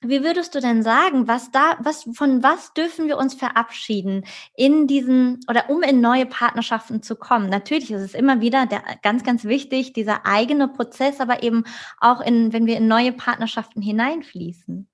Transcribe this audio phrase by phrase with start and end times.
[0.00, 4.24] wie würdest du denn sagen, was da, was, von was dürfen wir uns verabschieden
[4.54, 7.50] in diesen oder um in neue Partnerschaften zu kommen?
[7.50, 11.64] Natürlich ist es immer wieder der, ganz, ganz wichtig, dieser eigene Prozess, aber eben
[11.98, 14.88] auch in, wenn wir in neue Partnerschaften hineinfließen.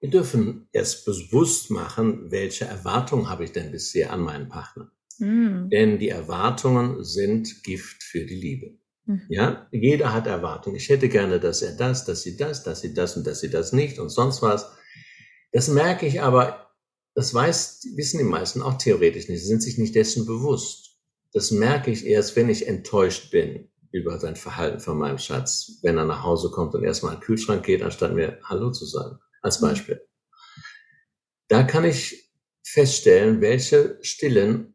[0.00, 4.92] Wir dürfen erst bewusst machen, welche Erwartungen habe ich denn bisher an meinen Partner.
[5.18, 5.68] Mm.
[5.70, 8.77] Denn die Erwartungen sind Gift für die Liebe.
[9.08, 9.22] Mhm.
[9.30, 10.76] Ja, jeder hat Erwartungen.
[10.76, 13.50] Ich hätte gerne, dass er das, dass sie das, dass sie das und dass sie
[13.50, 14.70] das nicht und sonst was.
[15.50, 16.70] Das merke ich aber,
[17.14, 19.40] das weiß, wissen die meisten auch theoretisch nicht.
[19.40, 20.98] Sie sind sich nicht dessen bewusst.
[21.32, 25.96] Das merke ich erst, wenn ich enttäuscht bin über sein Verhalten von meinem Schatz, wenn
[25.96, 29.18] er nach Hause kommt und erstmal an den Kühlschrank geht, anstatt mir Hallo zu sagen.
[29.40, 29.66] Als mhm.
[29.66, 30.06] Beispiel.
[31.48, 32.30] Da kann ich
[32.62, 34.74] feststellen, welche stillen,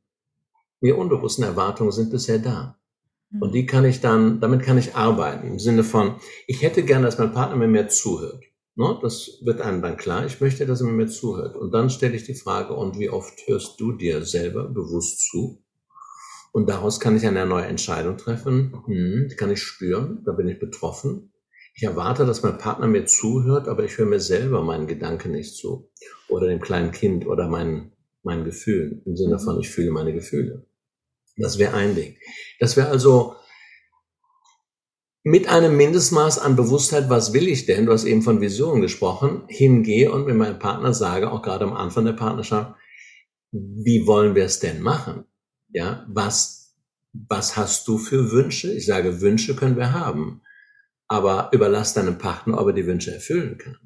[0.82, 2.80] mir unbewussten Erwartungen sind bisher da.
[3.40, 6.16] Und die kann ich dann, damit kann ich arbeiten im Sinne von,
[6.48, 8.44] ich hätte gern, dass mein Partner mir mehr zuhört.
[8.76, 8.98] Ne?
[9.02, 10.26] Das wird einem dann klar.
[10.26, 11.56] Ich möchte, dass er mir mehr zuhört.
[11.56, 15.64] Und dann stelle ich die Frage, und wie oft hörst du dir selber bewusst zu?
[16.52, 18.74] Und daraus kann ich eine neue Entscheidung treffen.
[18.86, 20.22] Hm, die kann ich spüren.
[20.26, 21.34] Da bin ich betroffen.
[21.76, 25.56] Ich erwarte, dass mein Partner mir zuhört, aber ich höre mir selber meinen Gedanken nicht
[25.56, 25.90] zu.
[26.30, 29.02] Oder dem kleinen Kind oder meinen, meinen Gefühlen.
[29.06, 30.68] Im Sinne von, ich fühle meine Gefühle.
[31.38, 32.18] Das wäre ein Ding.
[32.60, 33.36] Das wäre also
[35.24, 39.44] mit einem Mindestmaß an Bewusstheit, was will ich denn, du hast eben von Visionen gesprochen,
[39.48, 42.76] hingehe und mit meinem Partner sage, auch gerade am Anfang der Partnerschaft,
[43.52, 45.26] wie wollen wir es denn machen?
[45.70, 46.76] Ja, was,
[47.14, 48.74] was hast du für Wünsche?
[48.74, 50.42] Ich sage, Wünsche können wir haben,
[51.08, 53.78] aber überlass deinem Partner, ob er die Wünsche erfüllen kann.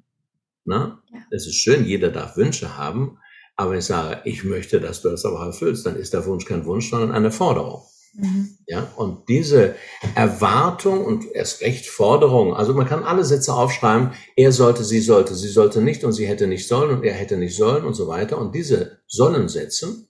[0.65, 1.03] Na?
[1.13, 1.19] Ja.
[1.31, 3.19] Es ist schön, jeder darf Wünsche haben,
[3.57, 6.65] aber ich sage, ich möchte, dass du das aber erfüllst, dann ist der Wunsch kein
[6.65, 7.81] Wunsch, sondern eine Forderung.
[8.13, 8.57] Mhm.
[8.67, 9.75] Ja, und diese
[10.15, 15.33] Erwartung und erst recht Forderung, also man kann alle Sätze aufschreiben, er sollte, sie sollte,
[15.33, 18.07] sie sollte nicht und sie hätte nicht sollen und er hätte nicht sollen und so
[18.07, 18.37] weiter.
[18.37, 20.07] Und diese Sonnensätze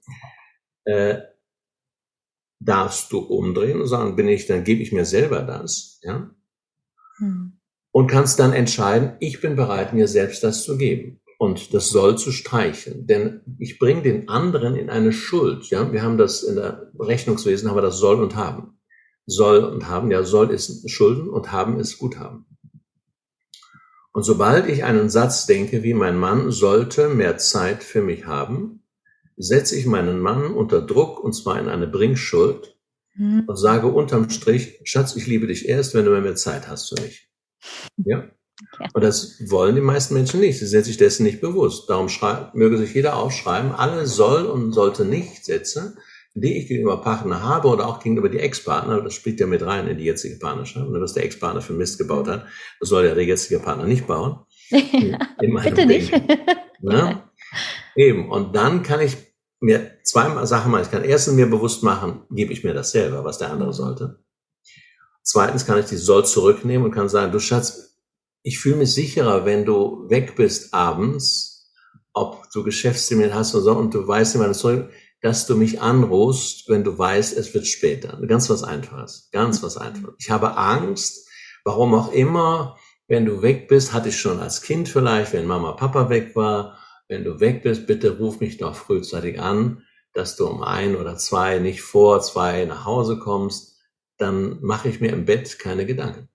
[0.84, 1.20] äh,
[2.60, 6.30] darfst du umdrehen und sagen, bin ich, dann gebe ich mir selber das, ja.
[7.20, 7.54] Mhm.
[7.92, 12.18] Und kannst dann entscheiden, ich bin bereit, mir selbst das zu geben und das soll
[12.18, 13.06] zu streichen.
[13.06, 15.70] Denn ich bringe den anderen in eine Schuld.
[15.70, 18.80] Ja, wir haben das in der Rechnungswesen, haben wir das soll und haben.
[19.26, 22.46] Soll und haben, ja, soll ist Schulden und haben ist Guthaben.
[24.14, 28.84] Und sobald ich einen Satz denke, wie mein Mann sollte mehr Zeit für mich haben,
[29.36, 32.80] setze ich meinen Mann unter Druck und zwar in eine Bringschuld
[33.14, 33.44] mhm.
[33.46, 37.02] und sage unterm Strich, Schatz, ich liebe dich erst, wenn du mehr Zeit hast für
[37.04, 37.30] mich.
[37.98, 38.28] Ja?
[38.80, 38.88] Ja.
[38.94, 40.60] Und das wollen die meisten Menschen nicht.
[40.60, 41.90] Sie sind sich dessen nicht bewusst.
[41.90, 42.08] Darum
[42.54, 45.96] möge sich jeder aufschreiben, alle soll und sollte nicht Sätze,
[46.34, 49.88] die ich gegenüber Partner habe oder auch gegenüber die Ex-Partner, das spielt ja mit rein
[49.88, 52.46] in die jetzige Partnerschaft, was der Ex-Partner für Mist gebaut hat,
[52.80, 54.40] das soll ja der jetzige Partner nicht bauen.
[55.40, 56.12] Ja, bitte nicht.
[56.82, 57.24] ja.
[57.96, 58.30] Eben.
[58.30, 59.16] Und dann kann ich
[59.60, 60.84] mir zwei Sachen machen.
[60.84, 64.20] Ich kann erstens mir bewusst machen, gebe ich mir das selber, was der andere sollte.
[65.24, 67.87] Zweitens kann ich die Soll zurücknehmen und kann sagen, du Schatz,
[68.48, 71.70] ich fühle mich sicherer, wenn du weg bist abends,
[72.14, 76.70] ob du Geschäftstermin hast oder so, und du weißt immer zurück, dass du mich anrufst,
[76.70, 78.18] wenn du weißt, es wird später.
[78.26, 79.28] Ganz was Einfaches.
[79.34, 80.16] Ganz was Einfaches.
[80.20, 81.28] Ich habe Angst,
[81.66, 82.78] warum auch immer,
[83.10, 86.78] wenn du weg bist, hatte ich schon als Kind vielleicht, wenn Mama, Papa weg war,
[87.10, 89.84] wenn du weg bist, bitte ruf mich doch frühzeitig an,
[90.14, 93.78] dass du um ein oder zwei, nicht vor zwei nach Hause kommst,
[94.18, 96.30] dann mache ich mir im Bett keine Gedanken.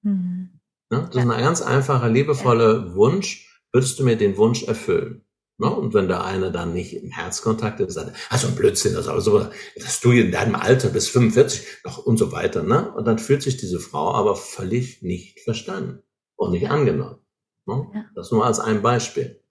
[0.00, 0.57] Mhm.
[0.90, 1.06] Ne?
[1.06, 1.22] Das ja.
[1.22, 2.94] ist ein ganz einfacher, liebevoller.
[2.94, 3.44] Wunsch.
[3.72, 5.26] Würdest du mir den Wunsch erfüllen?
[5.58, 5.68] Ne?
[5.70, 9.20] Und wenn der eine dann nicht im Herzkontakt ist, sagt, also ein Blödsinn, das aber
[9.20, 12.92] so, dass du in deinem Alter bis 45 noch und so weiter, ne?
[12.94, 16.02] Und dann fühlt sich diese Frau aber völlig nicht verstanden
[16.36, 17.18] und nicht angenommen.
[17.66, 17.90] Ne?
[17.92, 18.04] Ja.
[18.14, 19.42] Das nur als ein Beispiel.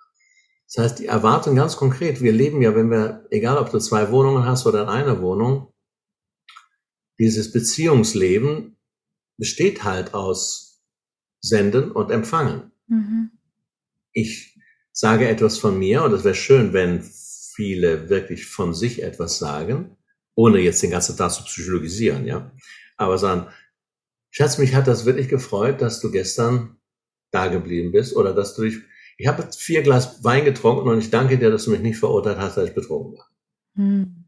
[0.68, 4.12] Das heißt, die Erwartung ganz konkret, wir leben ja, wenn wir, egal ob du zwei
[4.12, 5.74] Wohnungen hast oder in einer Wohnung,
[7.20, 8.78] dieses Beziehungsleben
[9.38, 10.67] besteht halt aus
[11.48, 12.72] senden und empfangen.
[12.88, 13.32] Mhm.
[14.12, 14.60] Ich
[14.92, 19.98] sage etwas von mir und es wäre schön, wenn viele wirklich von sich etwas sagen,
[20.36, 22.52] ohne jetzt den ganzen Tag zu psychologisieren, ja.
[22.98, 23.48] Aber sagen,
[24.30, 26.78] Schatz, mich hat das wirklich gefreut, dass du gestern
[27.32, 28.78] da geblieben bist oder dass du dich,
[29.18, 32.38] ich habe vier Glas Wein getrunken und ich danke dir, dass du mich nicht verurteilt
[32.38, 33.30] hast, dass ich betrunken war.
[33.74, 34.26] Mhm.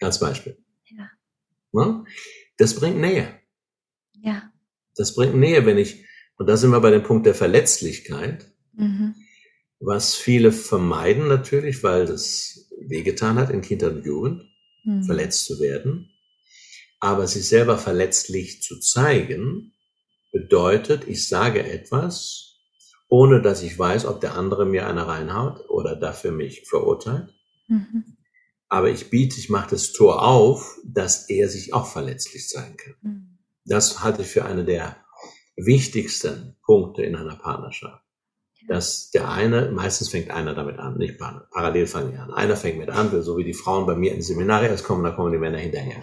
[0.00, 0.58] Als Beispiel.
[0.86, 1.08] Ja.
[1.72, 2.04] Na?
[2.56, 3.40] Das bringt Nähe.
[4.14, 4.52] Ja.
[4.96, 6.04] Das bringt Nähe, wenn ich
[6.36, 9.14] und da sind wir bei dem Punkt der Verletzlichkeit, mhm.
[9.80, 14.44] was viele vermeiden natürlich, weil das wehgetan hat in Kindheit und Jugend,
[14.84, 15.04] mhm.
[15.04, 16.10] verletzt zu werden.
[17.00, 19.72] Aber sich selber verletzlich zu zeigen,
[20.32, 22.56] bedeutet, ich sage etwas,
[23.08, 27.32] ohne dass ich weiß, ob der andere mir eine reinhaut oder dafür mich verurteilt.
[27.68, 28.16] Mhm.
[28.68, 32.94] Aber ich biete, ich mache das Tor auf, dass er sich auch verletzlich zeigen kann.
[33.02, 33.38] Mhm.
[33.64, 35.03] Das halte ich für eine der
[35.56, 38.02] wichtigsten Punkte in einer Partnerschaft.
[38.66, 42.32] Dass der eine, meistens fängt einer damit an, nicht parallel fangen die an.
[42.32, 45.10] Einer fängt mit an, so wie die Frauen bei mir in Seminare erst kommen, da
[45.10, 46.00] kommen die Männer hinterher.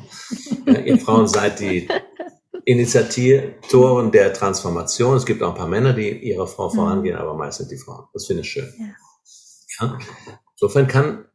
[0.68, 1.90] Ja, ihr Frauen seid die
[2.66, 5.18] Initiatoren der Transformation.
[5.18, 6.76] Es gibt auch ein paar Männer, die ihrer Frau mhm.
[6.76, 8.06] vorangehen, aber meistens die Frauen.
[8.14, 8.72] Das finde ich schön.
[8.78, 9.88] Ja.
[9.88, 10.00] ja.
[10.54, 11.26] Insofern kann,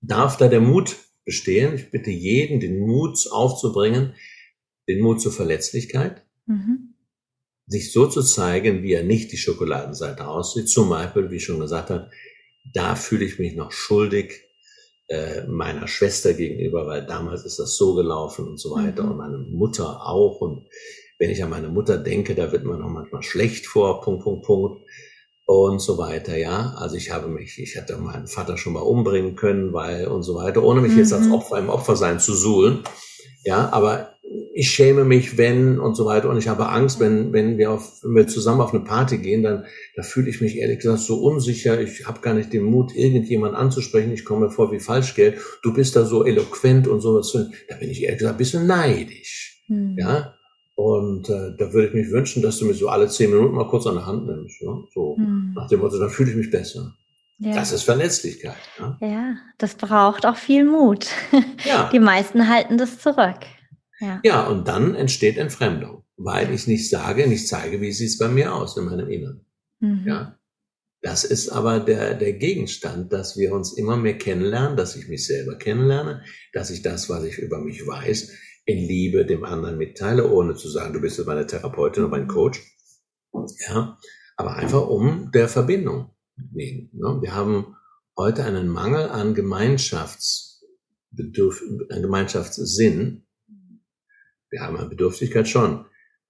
[0.00, 1.74] darf da der Mut bestehen.
[1.74, 4.14] Ich bitte jeden, den Mut aufzubringen,
[4.88, 6.89] den Mut zur Verletzlichkeit, mhm.
[7.70, 10.68] Sich so zu zeigen, wie er nicht die Schokoladenseite aussieht.
[10.68, 12.10] Zum Beispiel, wie ich schon gesagt habe,
[12.74, 14.42] da fühle ich mich noch schuldig
[15.08, 19.10] äh, meiner Schwester gegenüber, weil damals ist das so gelaufen und so weiter mhm.
[19.10, 20.66] und meine Mutter auch und
[21.18, 24.44] wenn ich an meine Mutter denke, da wird man noch manchmal schlecht vor, Punkt, Punkt,
[24.46, 24.82] Punkt
[25.44, 26.74] und so weiter, ja.
[26.76, 30.34] Also ich habe mich, ich hätte meinen Vater schon mal umbringen können, weil und so
[30.36, 30.98] weiter, ohne mich mhm.
[30.98, 31.34] jetzt als mhm.
[31.34, 32.84] Opfer im Opfersein zu suhlen,
[33.44, 34.14] ja, aber
[34.52, 36.28] ich schäme mich, wenn und so weiter.
[36.28, 39.42] Und ich habe Angst, wenn, wenn wir, auf, wenn wir zusammen auf eine Party gehen,
[39.42, 39.64] dann
[39.94, 41.80] da fühle ich mich ehrlich gesagt so unsicher.
[41.80, 44.12] Ich habe gar nicht den Mut, irgendjemand anzusprechen.
[44.12, 45.38] Ich komme mir vor wie Falschgeld.
[45.62, 47.32] Du bist da so eloquent und sowas.
[47.68, 49.62] Da bin ich ehrlich gesagt ein bisschen neidisch.
[49.68, 49.96] Mhm.
[49.98, 50.34] Ja.
[50.74, 53.68] Und äh, da würde ich mich wünschen, dass du mich so alle zehn Minuten mal
[53.68, 54.60] kurz an der Hand nimmst.
[54.62, 54.78] Ja?
[54.92, 55.52] So mhm.
[55.54, 56.94] nach dem Motto, dann fühle ich mich besser.
[57.38, 57.54] Ja.
[57.54, 58.56] Das ist Verletzlichkeit.
[58.78, 58.98] Ja?
[59.00, 61.06] ja, das braucht auch viel Mut.
[61.64, 61.88] Ja.
[61.92, 63.38] Die meisten halten das zurück.
[64.00, 64.20] Ja.
[64.24, 68.28] ja, und dann entsteht Entfremdung, weil ich nicht sage, nicht zeige, wie sieht es bei
[68.28, 69.44] mir aus in meinem Inneren.
[69.80, 70.04] Mhm.
[70.06, 70.36] Ja.
[71.02, 75.26] Das ist aber der, der Gegenstand, dass wir uns immer mehr kennenlernen, dass ich mich
[75.26, 78.32] selber kennenlerne, dass ich das, was ich über mich weiß,
[78.66, 82.28] in Liebe dem anderen mitteile, ohne zu sagen, du bist jetzt meine Therapeutin oder mein
[82.28, 82.60] Coach.
[83.68, 83.96] Ja,
[84.36, 86.90] aber einfach um der Verbindung wegen.
[86.92, 87.22] Ne?
[87.22, 87.76] Wir haben
[88.16, 93.26] heute einen Mangel an Gemeinschaftsbedürf, an Gemeinschaftssinn,
[94.50, 95.86] wir haben eine Bedürftigkeit schon,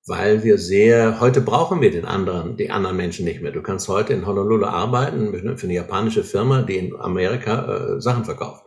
[0.07, 3.53] weil wir sehr, heute brauchen wir den anderen, die anderen Menschen nicht mehr.
[3.53, 8.25] Du kannst heute in Honolulu arbeiten für eine japanische Firma, die in Amerika äh, Sachen
[8.25, 8.65] verkauft.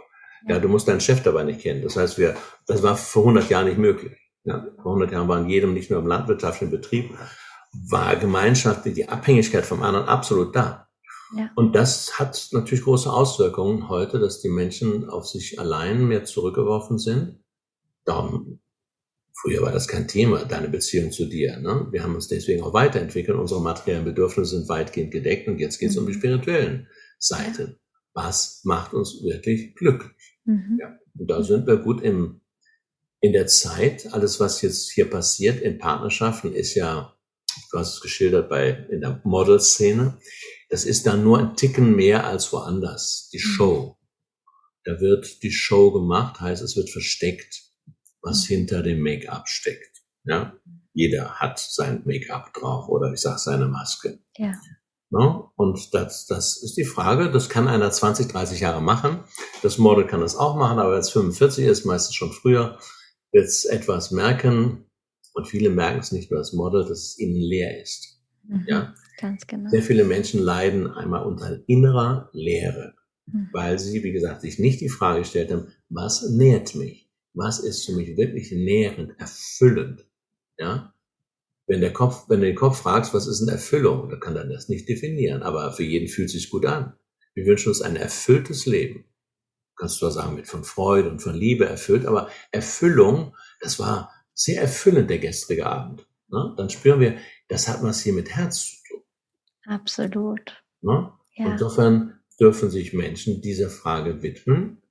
[0.48, 1.82] Ja, du musst deinen Chef dabei nicht kennen.
[1.84, 2.36] Das heißt, wir,
[2.68, 4.18] das war vor 100 Jahren nicht möglich.
[4.44, 7.18] Ja, vor 100 Jahren war in jedem, nicht nur im landwirtschaftlichen Betrieb,
[7.90, 10.90] war Gemeinschaft, die Abhängigkeit vom anderen absolut da.
[11.36, 11.50] Ja.
[11.56, 17.00] Und das hat natürlich große Auswirkungen heute, dass die Menschen auf sich allein mehr zurückgeworfen
[17.00, 17.40] sind.
[18.06, 18.60] Darum
[19.44, 21.58] Früher war das kein Thema, deine Beziehung zu dir.
[21.60, 21.88] Ne?
[21.92, 23.38] Wir haben uns deswegen auch weiterentwickelt.
[23.38, 26.18] Unsere materiellen Bedürfnisse sind weitgehend gedeckt und jetzt geht es um die mhm.
[26.18, 26.88] spirituellen
[27.20, 27.78] Seiten.
[28.14, 30.14] Was macht uns wirklich glücklich?
[30.46, 30.78] Mhm.
[30.80, 30.98] Ja.
[31.20, 32.40] Und da sind wir gut im,
[33.20, 34.14] in der Zeit.
[34.14, 37.14] Alles, was jetzt hier passiert in Partnerschaften, ist ja,
[37.70, 40.20] du hast es geschildert bei, in der Model-Szene.
[40.70, 43.30] Das ist dann nur ein Ticken mehr als woanders.
[43.34, 43.42] Die mhm.
[43.42, 43.98] Show.
[44.86, 47.73] Da wird die Show gemacht, heißt, es wird versteckt
[48.24, 48.56] was mhm.
[48.56, 50.02] hinter dem Make-up steckt.
[50.24, 50.54] Ja?
[50.94, 54.20] Jeder hat sein Make-up drauf oder ich sag seine Maske.
[54.38, 54.54] Ja.
[55.10, 55.52] No?
[55.56, 59.20] Und das, das ist die Frage, das kann einer 20, 30 Jahre machen.
[59.62, 62.80] Das Model kann das auch machen, aber wenn es 45 ist, meistens schon früher,
[63.32, 64.86] wird es etwas merken.
[65.36, 68.24] Und viele merken es nicht nur das Model, dass es ihnen leer ist.
[68.44, 68.94] Mhm, ja?
[69.20, 69.70] Ganz genau.
[69.70, 72.96] Sehr viele Menschen leiden einmal unter innerer Leere,
[73.28, 73.50] mhm.
[73.52, 77.03] weil sie, wie gesagt, sich nicht die Frage gestellt haben, was nährt mich?
[77.34, 80.06] Was ist für mich wirklich nährend, erfüllend,
[80.58, 80.94] ja?
[81.66, 84.46] Wenn der Kopf, wenn du den Kopf fragst, was ist eine Erfüllung, dann kann er
[84.46, 86.94] das nicht definieren, aber für jeden fühlt es sich gut an.
[87.36, 89.06] Wir wünschen uns ein erfülltes Leben.
[89.78, 94.62] Kannst du sagen, mit von Freude und von Liebe erfüllt, aber Erfüllung, das war sehr
[94.62, 96.06] erfüllend der gestrige Abend.
[96.28, 96.54] Ne?
[96.58, 99.02] Dann spüren wir, das hat was hier mit Herz zu tun.
[99.66, 100.64] Absolut.
[100.82, 101.12] Ne?
[101.36, 101.52] Ja.
[101.52, 104.83] Insofern dürfen sich Menschen dieser Frage widmen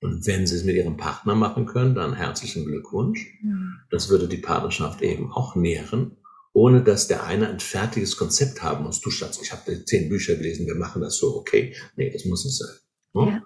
[0.00, 3.26] und wenn sie es mit ihrem Partner machen können, dann herzlichen Glückwunsch.
[3.42, 3.74] Mhm.
[3.90, 6.16] Das würde die Partnerschaft eben auch nähren,
[6.52, 9.00] ohne dass der eine ein fertiges Konzept haben muss.
[9.00, 11.74] Du Schatz, ich habe zehn Bücher gelesen, wir machen das so, okay.
[11.96, 12.74] Nee, das muss nicht sein.
[13.14, 13.28] Hm?
[13.28, 13.42] Ja.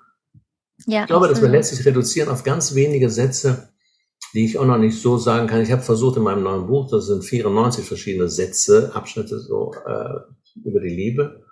[0.86, 3.68] Ja, ich glaube, dass wir letztlich reduzieren auf ganz wenige Sätze,
[4.34, 5.60] die ich auch noch nicht so sagen kann.
[5.60, 10.14] Ich habe versucht in meinem neuen Buch, das sind 94 verschiedene Sätze, Abschnitte so äh,
[10.64, 11.43] über die Liebe,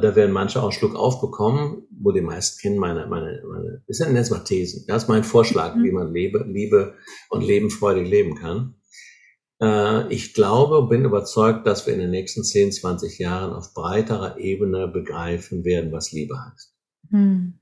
[0.00, 3.98] da werden manche auch einen Schluck aufbekommen, wo die meisten kennen meine, meine, meine, das
[3.98, 4.84] sind jetzt mal Thesen.
[4.88, 5.84] Das ist mein Vorschlag, mhm.
[5.84, 6.94] wie man Lebe, Liebe
[7.30, 8.74] und Leben freudig leben kann.
[9.60, 14.38] Äh, ich glaube, bin überzeugt, dass wir in den nächsten 10, 20 Jahren auf breiterer
[14.38, 16.74] Ebene begreifen werden, was Liebe heißt.
[17.10, 17.60] Mhm.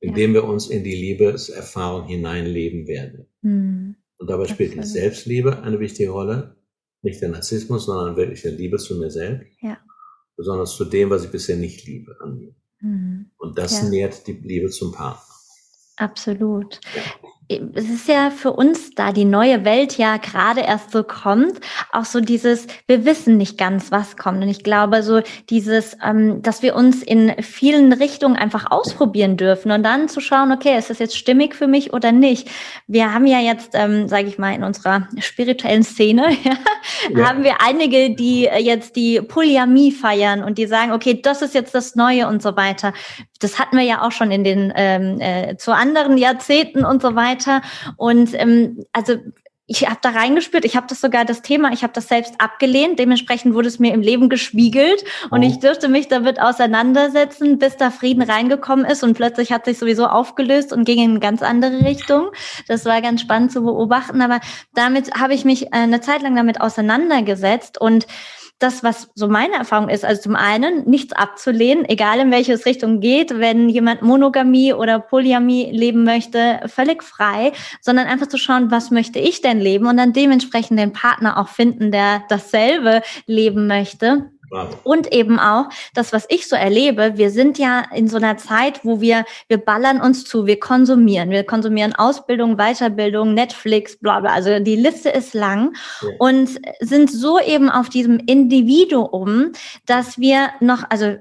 [0.00, 3.26] Indem wir uns in die Liebeserfahrung hineinleben werden.
[3.42, 3.96] Mhm.
[4.18, 6.56] Und dabei spielt die Selbstliebe eine wichtige Rolle.
[7.02, 9.46] Nicht der Narzissmus, sondern wirklich die Liebe zu mir selbst.
[9.60, 9.78] Ja
[10.36, 12.54] besonders zu dem, was ich bisher nicht liebe an mir.
[12.80, 13.30] Mhm.
[13.36, 13.88] Und das ja.
[13.88, 15.34] nährt die Liebe zum Partner.
[15.96, 16.80] Absolut.
[16.94, 17.02] Ja
[17.48, 21.60] es ist ja für uns, da die neue Welt ja gerade erst so kommt,
[21.92, 24.42] auch so dieses, wir wissen nicht ganz, was kommt.
[24.42, 25.20] Und ich glaube, so
[25.50, 30.52] dieses, ähm, dass wir uns in vielen Richtungen einfach ausprobieren dürfen und dann zu schauen,
[30.52, 32.48] okay, ist das jetzt stimmig für mich oder nicht?
[32.86, 36.52] Wir haben ja jetzt, ähm, sage ich mal, in unserer spirituellen Szene, ja,
[37.14, 37.28] ja.
[37.28, 41.74] haben wir einige, die jetzt die Polyamie feiern und die sagen, okay, das ist jetzt
[41.74, 42.94] das Neue und so weiter.
[43.40, 47.14] Das hatten wir ja auch schon in den ähm, äh, zu anderen Jahrzehnten und so
[47.14, 47.62] weiter weiter.
[47.96, 49.16] Und ähm, also
[49.66, 52.98] ich habe da reingespürt, ich habe das sogar das Thema, ich habe das selbst abgelehnt,
[52.98, 55.46] dementsprechend wurde es mir im Leben gespiegelt und oh.
[55.46, 60.06] ich dürfte mich damit auseinandersetzen, bis da Frieden reingekommen ist und plötzlich hat sich sowieso
[60.06, 62.30] aufgelöst und ging in eine ganz andere Richtung.
[62.68, 64.40] Das war ganz spannend zu beobachten, aber
[64.74, 68.06] damit habe ich mich äh, eine Zeit lang damit auseinandergesetzt und
[68.58, 73.00] das, was so meine Erfahrung ist, also zum einen nichts abzulehnen, egal in welche Richtung
[73.00, 78.90] geht, wenn jemand Monogamie oder Polyamie leben möchte, völlig frei, sondern einfach zu schauen, was
[78.90, 84.30] möchte ich denn leben und dann dementsprechend den Partner auch finden, der dasselbe leben möchte.
[84.84, 88.84] Und eben auch das, was ich so erlebe, wir sind ja in so einer Zeit,
[88.84, 91.30] wo wir, wir ballern uns zu, wir konsumieren.
[91.30, 94.32] Wir konsumieren Ausbildung, Weiterbildung, Netflix, bla bla.
[94.32, 96.08] Also die Liste ist lang ja.
[96.18, 96.48] und
[96.80, 99.52] sind so eben auf diesem Individuum,
[99.86, 101.16] dass wir noch, also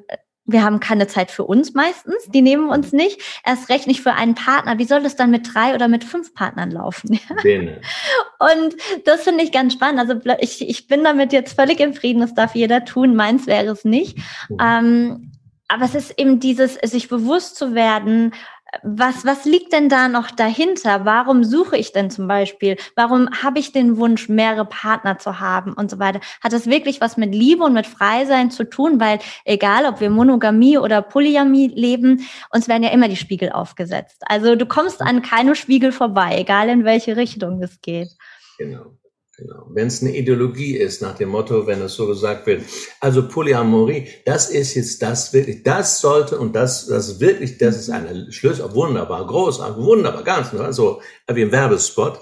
[0.45, 4.13] wir haben keine Zeit für uns meistens, die nehmen uns nicht, erst recht nicht für
[4.13, 4.77] einen Partner.
[4.77, 7.19] Wie soll das dann mit drei oder mit fünf Partnern laufen?
[8.39, 9.99] Und das finde ich ganz spannend.
[9.99, 13.71] Also ich, ich bin damit jetzt völlig im Frieden, das darf jeder tun, meins wäre
[13.71, 14.17] es nicht.
[14.59, 15.31] Ähm,
[15.69, 18.33] aber es ist eben dieses, sich bewusst zu werden,
[18.81, 21.05] was, was liegt denn da noch dahinter?
[21.05, 22.77] Warum suche ich denn zum Beispiel?
[22.95, 26.21] Warum habe ich den Wunsch, mehrere Partner zu haben und so weiter?
[26.41, 28.99] Hat das wirklich was mit Liebe und mit Freisein zu tun?
[28.99, 34.23] Weil egal, ob wir Monogamie oder Polyamie leben, uns werden ja immer die Spiegel aufgesetzt.
[34.25, 38.09] Also du kommst an keinem Spiegel vorbei, egal in welche Richtung es geht.
[38.57, 38.97] Genau.
[39.43, 39.67] Genau.
[39.71, 42.63] Wenn es eine Ideologie ist, nach dem Motto, wenn es so gesagt wird,
[43.01, 47.89] also Polyamorie, das ist jetzt das wirklich, das sollte und das, das wirklich, das ist
[47.89, 52.21] eine Schlüssel, wunderbar, groß, wunderbar, ganz, ne, so wie im Werbespot,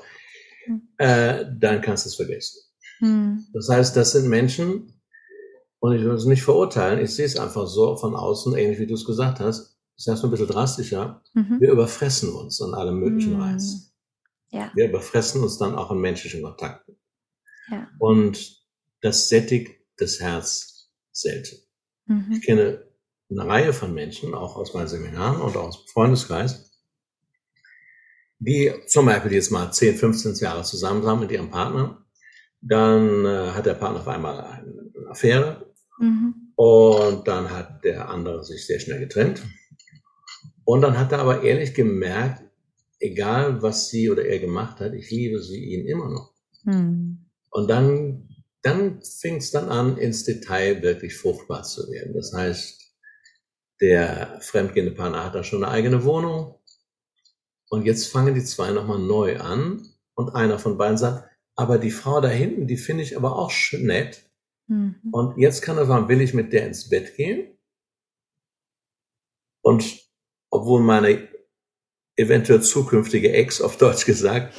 [0.65, 0.81] hm.
[0.97, 2.59] äh, dann kannst du es vergessen.
[3.01, 3.45] Mhm.
[3.53, 4.99] Das heißt, das sind Menschen,
[5.79, 8.87] und ich will es nicht verurteilen, ich sehe es einfach so von außen, ähnlich wie
[8.87, 11.57] du es gesagt hast, ich sage es nur ein bisschen drastischer, mhm.
[11.59, 13.41] wir überfressen uns an allem möglichen mhm.
[13.41, 13.93] Reiz.
[14.49, 14.71] Ja.
[14.73, 16.97] Wir überfressen uns dann auch in menschlichen Kontakten.
[17.99, 18.61] Und
[19.01, 21.57] das sättigt das Herz selten.
[22.05, 22.31] Mhm.
[22.31, 22.83] Ich kenne
[23.29, 26.71] eine Reihe von Menschen, auch aus meinen Seminaren und aus dem Freundeskreis,
[28.39, 32.05] die zum Beispiel jetzt mal 10, 15 Jahre zusammen sind mit ihrem Partner.
[32.61, 36.53] Dann äh, hat der Partner auf einmal eine Affäre mhm.
[36.55, 39.41] und dann hat der andere sich sehr schnell getrennt.
[40.63, 42.43] Und dann hat er aber ehrlich gemerkt,
[42.99, 46.33] egal was sie oder er gemacht hat, ich liebe sie ihn immer noch.
[46.63, 47.20] Mhm.
[47.51, 48.29] Und dann,
[48.61, 52.13] dann fing es dann an, ins Detail wirklich fruchtbar zu werden.
[52.13, 52.81] Das heißt,
[53.81, 56.59] der fremdgehende Partner hat da schon eine eigene Wohnung.
[57.69, 59.87] Und jetzt fangen die zwei nochmal neu an.
[60.15, 63.51] Und einer von beiden sagt, aber die Frau da hinten, die finde ich aber auch
[63.51, 64.29] schön nett.
[64.67, 64.95] Mhm.
[65.11, 67.57] Und jetzt kann er sagen, will ich mit der ins Bett gehen?
[69.63, 69.99] Und
[70.49, 71.27] obwohl meine
[72.15, 74.55] eventuell zukünftige Ex auf Deutsch gesagt,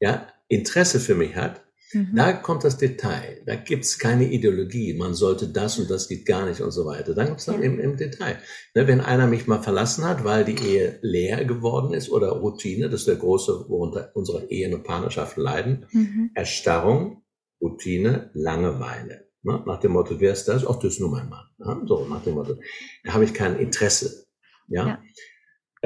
[0.00, 1.65] ja, Interesse für mich hat,
[1.96, 2.14] Mhm.
[2.14, 3.42] Da kommt das Detail.
[3.46, 4.92] Da gibt's keine Ideologie.
[4.94, 7.14] Man sollte das und das geht gar nicht und so weiter.
[7.14, 7.66] Dann gibt's dann ja.
[7.66, 8.38] im, im Detail.
[8.74, 12.90] Ne, wenn einer mich mal verlassen hat, weil die Ehe leer geworden ist oder Routine,
[12.90, 15.86] das ist der große, worunter unsere Ehen und Partnerschaften leiden.
[15.92, 16.30] Mhm.
[16.34, 17.22] Erstarrung,
[17.60, 19.28] Routine, Langeweile.
[19.42, 19.62] Ne?
[19.64, 20.66] Nach dem Motto, wer ist das?
[20.66, 21.46] Ach, das ist nur mein Mann.
[21.56, 21.82] Ne?
[21.86, 22.56] So, nach dem Motto.
[23.04, 24.26] Da habe ich kein Interesse.
[24.68, 24.86] ja.
[24.86, 25.02] ja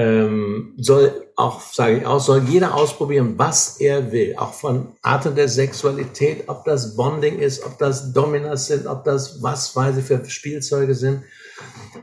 [0.00, 5.34] ähm, soll auch, sage ich auch, soll jeder ausprobieren, was er will, auch von Arten
[5.34, 10.04] der Sexualität, ob das Bonding ist, ob das Dominas sind, ob das was weiß ich
[10.06, 11.22] für Spielzeuge sind.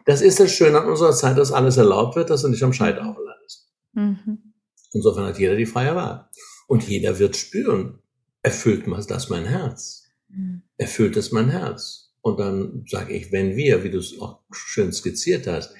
[0.06, 2.74] Das ist das Schöne an unserer Zeit, dass alles erlaubt wird, dass du nicht am
[2.74, 3.68] Scheiterhaufen landest.
[3.94, 4.54] Mhm.
[4.94, 6.30] Insofern hat jeder die freie Wahl.
[6.68, 8.00] Und jeder wird spüren,
[8.44, 10.04] erfüllt das mein Herz?
[10.30, 10.62] Mhm.
[10.78, 12.12] Erfüllt das mein Herz?
[12.22, 15.74] Und dann sage ich, wenn wir, wie du es auch schön skizziert hast,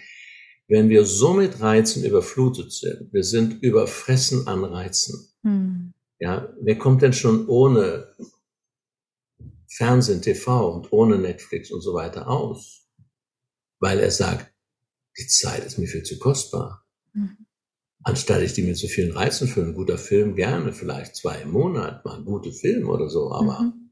[0.68, 5.30] wenn wir so mit Reizen überflutet sind, wir sind überfressen an Reizen.
[5.44, 5.94] Hm.
[6.20, 8.14] Ja, wer kommt denn schon ohne
[9.68, 12.88] Fernsehen, TV und ohne Netflix und so weiter aus?
[13.80, 14.52] Weil er sagt,
[15.18, 16.86] die Zeit ist mir viel zu kostbar.
[17.14, 17.46] Mhm.
[18.04, 21.52] Anstatt ich die mit so vielen Reizen für ein guter Film gerne, vielleicht zwei im
[21.52, 23.87] Monat, mal ein guter Film oder so, aber mhm.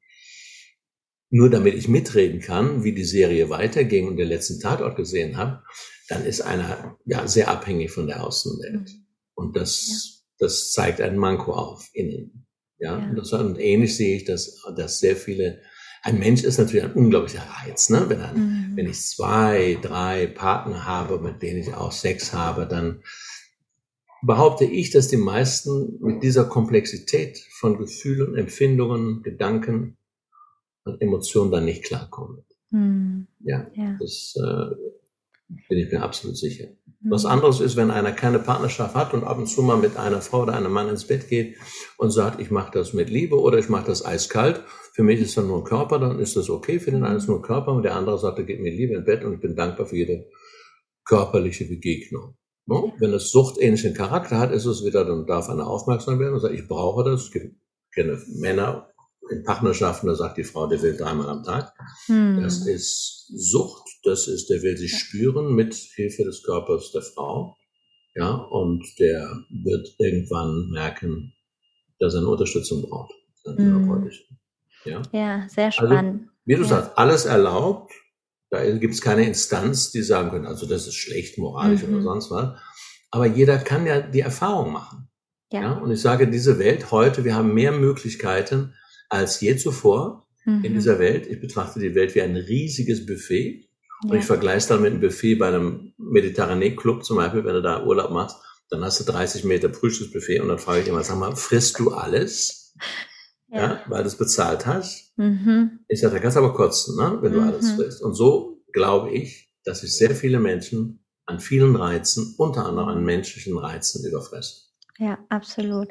[1.30, 5.64] Nur damit ich mitreden kann, wie die Serie weiterging und den letzten Tatort gesehen habe,
[6.08, 8.90] dann ist einer ja sehr abhängig von der Außenwelt.
[8.90, 9.06] Mhm.
[9.34, 10.46] Und das, ja.
[10.46, 12.48] das zeigt ein Manko auf innen.
[12.78, 13.10] Ja, ja.
[13.10, 15.62] Und, das, und ähnlich sehe ich, dass, dass sehr viele
[16.04, 17.90] ein Mensch ist natürlich ein unglaublicher Reiz.
[17.90, 18.06] Ne?
[18.08, 18.78] Wenn, ein, mhm.
[18.78, 23.02] wenn ich zwei, drei Partner habe, mit denen ich auch Sex habe, dann
[24.22, 29.98] behaupte ich, dass die meisten mit dieser Komplexität von Gefühlen, Empfindungen, Gedanken
[31.00, 32.44] Emotionen dann nicht klarkommen.
[32.72, 33.28] Mhm.
[33.40, 34.76] Ja, ja, das äh,
[35.70, 36.68] bin ich mir absolut sicher.
[37.02, 37.12] Mhm.
[37.12, 40.22] Was anderes ist, wenn einer keine Partnerschaft hat und ab und zu mal mit einer
[40.22, 41.58] Frau oder einem Mann ins Bett geht
[41.98, 44.64] und sagt, ich mache das mit Liebe oder ich mache das eiskalt.
[44.94, 46.80] Für mich ist das nur ein Körper, dann ist das okay.
[46.80, 48.96] Für den einen ist nur ein Körper und der andere sagt, er geht mit Liebe
[48.96, 50.28] ins Bett und ich bin dankbar für jede
[51.06, 52.36] körperliche Begegnung.
[52.68, 52.94] No?
[52.98, 56.56] Wenn es suchtähnlichen Charakter hat, ist es wieder, dann darf einer aufmerksam werden und sagt,
[56.56, 57.30] ich brauche das.
[57.34, 57.42] Ich
[57.94, 58.90] kenne Männer
[59.30, 61.74] in Partnerschaften, da sagt die Frau, der will dreimal am Tag.
[62.06, 62.42] Hm.
[62.42, 64.98] Das ist Sucht, das ist, der will sich ja.
[65.00, 67.58] spüren mit Hilfe des Körpers der Frau.
[68.14, 71.34] Ja, und der wird irgendwann merken,
[72.00, 73.14] dass er eine Unterstützung braucht.
[73.46, 74.10] Hm.
[74.86, 75.02] Ja?
[75.12, 76.22] ja, sehr also, spannend.
[76.22, 76.68] Also, wie du ja.
[76.68, 77.92] sagst, alles erlaubt,
[78.50, 81.96] da gibt es keine Instanz, die sagen können, also das ist schlecht moralisch mhm.
[81.96, 82.58] oder sonst was.
[83.12, 85.10] Aber jeder kann ja die Erfahrung machen.
[85.52, 85.62] Ja.
[85.62, 85.74] ja.
[85.74, 88.74] Und ich sage, diese Welt heute, wir haben mehr Möglichkeiten
[89.10, 90.64] als je zuvor mhm.
[90.64, 91.28] in dieser Welt.
[91.28, 93.70] Ich betrachte die Welt wie ein riesiges Buffet.
[94.04, 94.20] Und ja.
[94.20, 97.86] ich vergleiche es dann mit einem Buffet bei einem Mediterranee-Club zum Beispiel, wenn du da
[97.86, 98.38] Urlaub machst,
[98.70, 101.92] dann hast du 30 Meter Frühstücksbuffet und dann frage ich immer, sag mal, frisst du
[101.92, 102.74] alles?
[103.50, 103.62] ja.
[103.62, 105.14] ja weil du es bezahlt hast.
[105.18, 105.80] Mhm.
[105.88, 107.48] Ich sage, da kannst du aber kotzen, ne, wenn du mhm.
[107.48, 108.02] alles frisst.
[108.02, 113.04] Und so glaube ich, dass sich sehr viele Menschen an vielen Reizen, unter anderem an
[113.04, 114.65] menschlichen Reizen, überfressen.
[114.98, 115.90] Ja, absolut.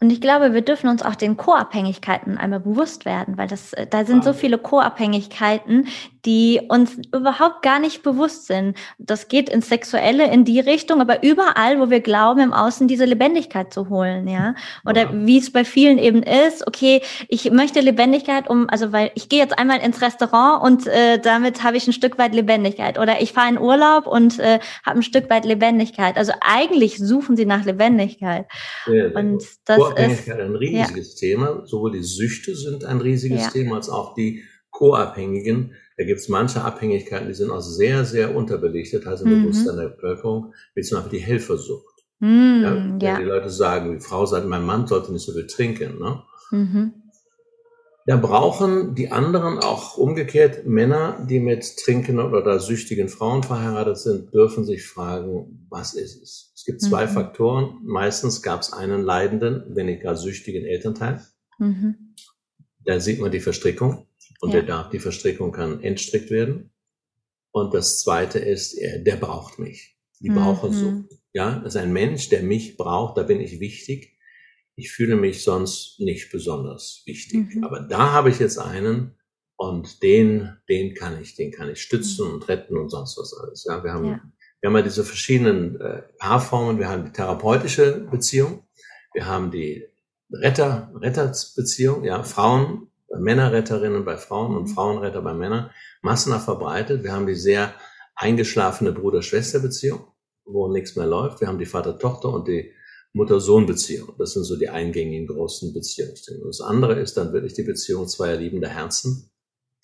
[0.00, 3.86] Und ich glaube, wir dürfen uns auch den Co-Abhängigkeiten einmal bewusst werden, weil das, äh,
[3.86, 5.88] da sind so viele Co-Abhängigkeiten,
[6.24, 8.76] die uns überhaupt gar nicht bewusst sind.
[8.96, 13.04] Das geht ins Sexuelle in die Richtung, aber überall, wo wir glauben, im Außen diese
[13.04, 14.54] Lebendigkeit zu holen, ja.
[14.86, 15.10] Oder ja.
[15.12, 19.38] wie es bei vielen eben ist, okay, ich möchte Lebendigkeit, um, also weil ich gehe
[19.38, 22.98] jetzt einmal ins Restaurant und äh, damit habe ich ein Stück weit Lebendigkeit.
[22.98, 26.16] Oder ich fahre in Urlaub und äh, habe ein Stück weit Lebendigkeit.
[26.16, 28.45] Also eigentlich suchen sie nach Lebendigkeit.
[28.86, 31.28] Ja, und das ist ein riesiges ja.
[31.28, 31.66] Thema.
[31.66, 36.62] Sowohl die Süchte sind ein riesiges Thema als auch die Co-Abhängigen da gibt es manche
[36.62, 39.42] Abhängigkeiten, die sind auch sehr, sehr unterbelichtet, also im mhm.
[39.44, 41.94] Bewusstsein der Bevölkerung, wie zum Beispiel die Helfersucht.
[42.18, 43.18] Mhm, ja, ja.
[43.18, 45.98] Die Leute sagen, die Frau sagt, mein Mann sollte nicht so viel trinken.
[45.98, 46.22] Ne?
[46.50, 46.92] Mhm.
[48.06, 54.32] Da brauchen die anderen auch umgekehrt Männer, die mit trinkenden oder süchtigen Frauen verheiratet sind,
[54.32, 56.52] dürfen sich fragen, was ist es?
[56.54, 57.10] Es gibt zwei mhm.
[57.10, 57.80] Faktoren.
[57.82, 61.20] Meistens gab es einen leidenden, wenn nicht gar süchtigen Elternteil.
[61.58, 62.14] Mhm.
[62.84, 64.06] Da sieht man die Verstrickung.
[64.40, 64.60] Und ja.
[64.60, 66.70] der darf, die Verstrickung kann entstrickt werden.
[67.50, 69.96] Und das zweite ist, er, der braucht mich.
[70.20, 70.34] Die mhm.
[70.36, 71.06] Brauchersucht.
[71.32, 74.15] Ja, das ist ein Mensch, der mich braucht, da bin ich wichtig.
[74.76, 77.54] Ich fühle mich sonst nicht besonders wichtig.
[77.54, 77.64] Mhm.
[77.64, 79.16] Aber da habe ich jetzt einen
[79.56, 82.34] und den, den kann ich, den kann ich stützen mhm.
[82.34, 83.64] und retten und sonst was alles.
[83.64, 84.20] Ja, wir haben, ja.
[84.60, 86.78] wir haben ja diese verschiedenen äh, Paarformen.
[86.78, 88.66] Wir haben die therapeutische Beziehung.
[89.14, 89.86] Wir haben die
[90.30, 94.74] Retter, Retterbeziehung, ja, Frauen Männerretterinnen bei Frauen und mhm.
[94.74, 95.70] Frauenretter bei Männern
[96.02, 97.02] massenhaft verbreitet.
[97.02, 97.74] Wir haben die sehr
[98.14, 100.06] eingeschlafene Bruder-Schwester-Beziehung,
[100.44, 101.40] wo nichts mehr läuft.
[101.40, 102.72] Wir haben die Vater-Tochter und die
[103.12, 104.14] Mutter-Sohn-Beziehung.
[104.18, 106.44] Das sind so die eingängigen großen Beziehungsdinge.
[106.44, 109.30] Das andere ist dann wirklich die Beziehung zweier liebender Herzen,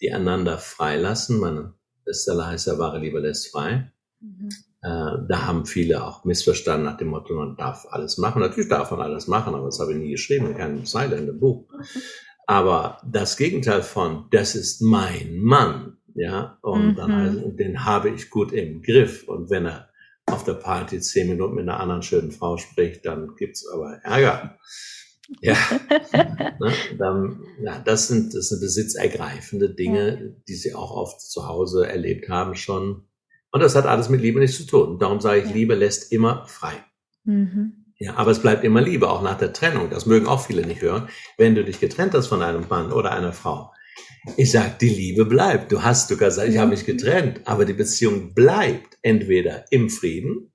[0.00, 1.40] die einander freilassen.
[1.40, 3.92] Meine Bestseller heißt ja, wahre Liebe lässt frei.
[4.20, 4.48] Mhm.
[4.82, 8.40] Äh, da haben viele auch missverstanden nach dem Motto, man darf alles machen.
[8.40, 11.38] Natürlich darf man alles machen, aber das habe ich nie geschrieben, keine Zeile in dem
[11.38, 11.68] Buch.
[12.46, 16.94] Aber das Gegenteil von, das ist mein Mann, ja, und mhm.
[16.96, 19.28] dann den habe ich gut im Griff.
[19.28, 19.88] Und wenn er
[20.26, 24.58] auf der Party zehn Minuten mit einer anderen schönen Frau spricht, dann gibt's aber Ärger.
[25.40, 25.56] Ja,
[26.12, 30.42] ne, dann, ja das, sind, das sind besitzergreifende Dinge, ja.
[30.48, 33.06] die sie auch oft zu Hause erlebt haben schon.
[33.50, 34.98] Und das hat alles mit Liebe nichts zu tun.
[34.98, 35.52] Darum sage ich, ja.
[35.52, 36.72] Liebe lässt immer frei.
[37.24, 37.82] Mhm.
[37.98, 39.88] Ja, aber es bleibt immer Liebe, auch nach der Trennung.
[39.90, 41.08] Das mögen auch viele nicht hören.
[41.38, 43.72] Wenn du dich getrennt hast von einem Mann oder einer Frau.
[44.37, 45.72] Ich sag, die Liebe bleibt.
[45.72, 50.52] Du hast sogar gesagt, ich habe mich getrennt, aber die Beziehung bleibt entweder im Frieden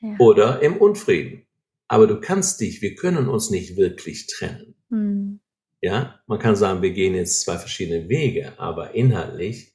[0.00, 0.16] ja.
[0.18, 1.46] oder im Unfrieden.
[1.88, 4.74] Aber du kannst dich, wir können uns nicht wirklich trennen.
[4.90, 5.40] Mhm.
[5.80, 9.74] Ja, man kann sagen, wir gehen jetzt zwei verschiedene Wege, aber inhaltlich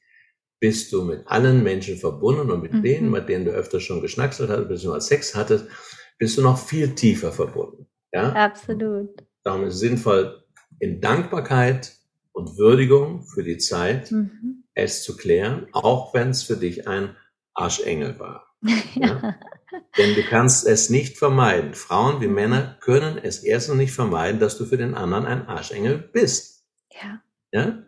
[0.60, 2.84] bist du mit allen Menschen verbunden und mit mhm.
[2.84, 5.66] denen, mit denen du öfter schon geschnackselt hast, beziehungsweise Sex hattest,
[6.20, 7.88] bist du noch viel tiefer verbunden.
[8.14, 8.34] Ja?
[8.34, 9.10] Absolut.
[9.44, 10.44] Darum ist es sinnvoll,
[10.80, 11.94] in Dankbarkeit
[12.42, 14.64] und Würdigung für die Zeit, mhm.
[14.74, 17.16] es zu klären, auch wenn es für dich ein
[17.54, 18.48] Arschengel war.
[18.96, 19.36] Ja?
[19.98, 21.74] Denn du kannst es nicht vermeiden.
[21.74, 25.98] Frauen wie Männer können es erstens nicht vermeiden, dass du für den anderen ein Arschengel
[25.98, 26.66] bist.
[26.92, 27.22] Ja.
[27.52, 27.84] ja?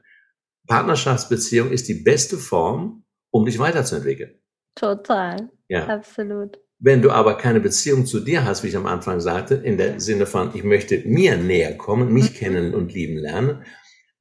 [0.68, 4.40] Partnerschaftsbeziehung ist die beste Form, um dich weiterzuentwickeln.
[4.76, 5.50] Total.
[5.68, 5.88] Ja.
[5.88, 6.60] Absolut.
[6.80, 10.00] Wenn du aber keine Beziehung zu dir hast, wie ich am Anfang sagte, in der
[10.00, 12.36] Sinne von, ich möchte mir näher kommen, mich mhm.
[12.36, 13.64] kennen und lieben lernen,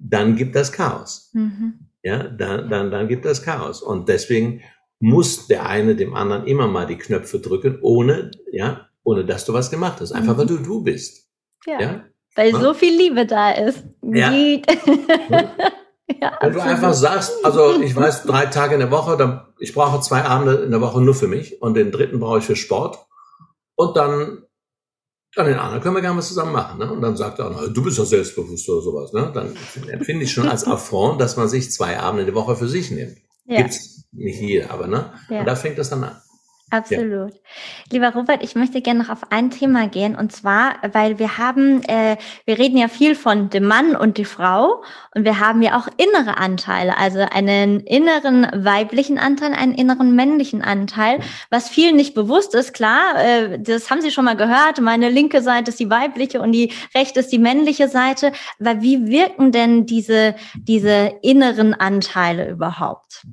[0.03, 1.31] dann gibt das Chaos.
[1.33, 1.75] Mhm.
[2.03, 3.81] Ja, dann, dann, dann gibt das Chaos.
[3.81, 4.63] Und deswegen
[4.99, 9.53] muss der eine dem anderen immer mal die Knöpfe drücken, ohne, ja, ohne dass du
[9.53, 10.13] was gemacht hast.
[10.13, 10.39] Einfach mhm.
[10.39, 11.29] weil du du bist.
[11.67, 11.81] Ja.
[11.81, 12.05] ja?
[12.35, 12.61] Weil ja?
[12.61, 13.85] so viel Liebe da ist.
[14.03, 14.33] Ja.
[16.21, 19.73] Ja, Wenn du einfach sagst, also ich weiß, drei Tage in der Woche, dann, ich
[19.73, 22.57] brauche zwei Abende in der Woche nur für mich und den dritten brauche ich für
[22.57, 22.99] Sport.
[23.77, 24.43] Und dann,
[25.35, 26.79] dann den anderen können wir gerne was zusammen machen.
[26.79, 26.93] Ne?
[26.93, 29.13] Und dann sagt er, na, du bist doch selbstbewusst oder sowas.
[29.13, 29.31] Ne?
[29.33, 29.57] Dann
[29.91, 32.91] empfinde ich schon als Affront, dass man sich zwei Abende in der Woche für sich
[32.91, 33.17] nimmt.
[33.47, 33.59] Ja.
[33.59, 35.13] Gibt's nicht jeder, aber ne?
[35.31, 35.41] Ja.
[35.41, 36.22] Und da fängt das dann an.
[36.73, 37.35] Absolut.
[37.35, 37.41] Ja.
[37.91, 41.83] Lieber Robert, ich möchte gerne noch auf ein Thema gehen und zwar, weil wir haben,
[41.83, 44.83] äh, wir reden ja viel von dem Mann und die Frau
[45.15, 50.63] und wir haben ja auch innere Anteile, also einen inneren weiblichen Anteil, einen inneren männlichen
[50.63, 52.73] Anteil, was vielen nicht bewusst ist.
[52.73, 54.81] Klar, äh, das haben Sie schon mal gehört.
[54.81, 58.33] Meine linke Seite ist die weibliche und die rechte ist die männliche Seite.
[58.59, 63.27] Aber wie wirken denn diese diese inneren Anteile überhaupt?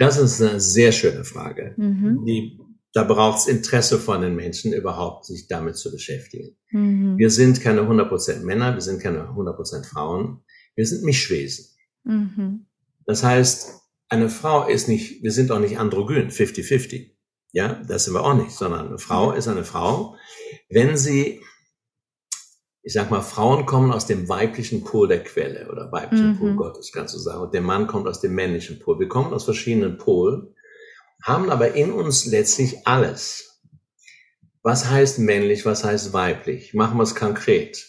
[0.00, 1.74] Das ist eine sehr schöne Frage.
[1.76, 2.24] Mhm.
[2.24, 2.58] Die,
[2.94, 6.56] da braucht es Interesse von den Menschen überhaupt, sich damit zu beschäftigen.
[6.70, 7.18] Mhm.
[7.18, 10.42] Wir sind keine 100% Männer, wir sind keine 100% Frauen,
[10.74, 11.66] wir sind Mischwesen.
[12.04, 12.64] Mhm.
[13.04, 13.74] Das heißt,
[14.08, 17.10] eine Frau ist nicht, wir sind auch nicht androgyn, 50-50.
[17.52, 20.16] Ja, das sind wir auch nicht, sondern eine Frau ist eine Frau,
[20.70, 21.42] wenn sie
[22.82, 26.38] ich sag mal, Frauen kommen aus dem weiblichen Pol der Quelle oder weiblichen mhm.
[26.38, 27.42] Pol Gottes, kannst du sagen.
[27.42, 28.98] Und der Mann kommt aus dem männlichen Pol.
[28.98, 30.54] Wir kommen aus verschiedenen Polen,
[31.22, 33.60] haben aber in uns letztlich alles.
[34.62, 36.74] Was heißt männlich, was heißt weiblich?
[36.74, 37.86] Machen wir es konkret.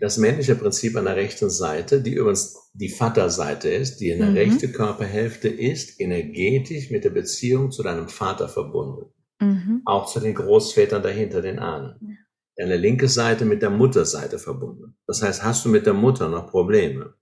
[0.00, 4.30] Das männliche Prinzip an der rechten Seite, die übrigens die Vaterseite ist, die in der
[4.30, 4.36] mhm.
[4.36, 9.06] rechten Körperhälfte ist, energetisch mit der Beziehung zu deinem Vater verbunden.
[9.40, 9.82] Mhm.
[9.84, 12.18] Auch zu den Großvätern dahinter, den Ahnen
[12.56, 14.96] deine linke Seite mit der Mutterseite verbunden.
[15.06, 17.14] Das heißt, hast du mit der Mutter noch Probleme,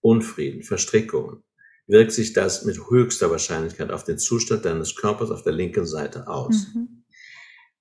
[0.00, 1.44] Unfrieden, Verstrickungen,
[1.86, 6.26] wirkt sich das mit höchster Wahrscheinlichkeit auf den Zustand deines Körpers auf der linken Seite
[6.26, 6.68] aus.
[6.74, 7.04] Mhm.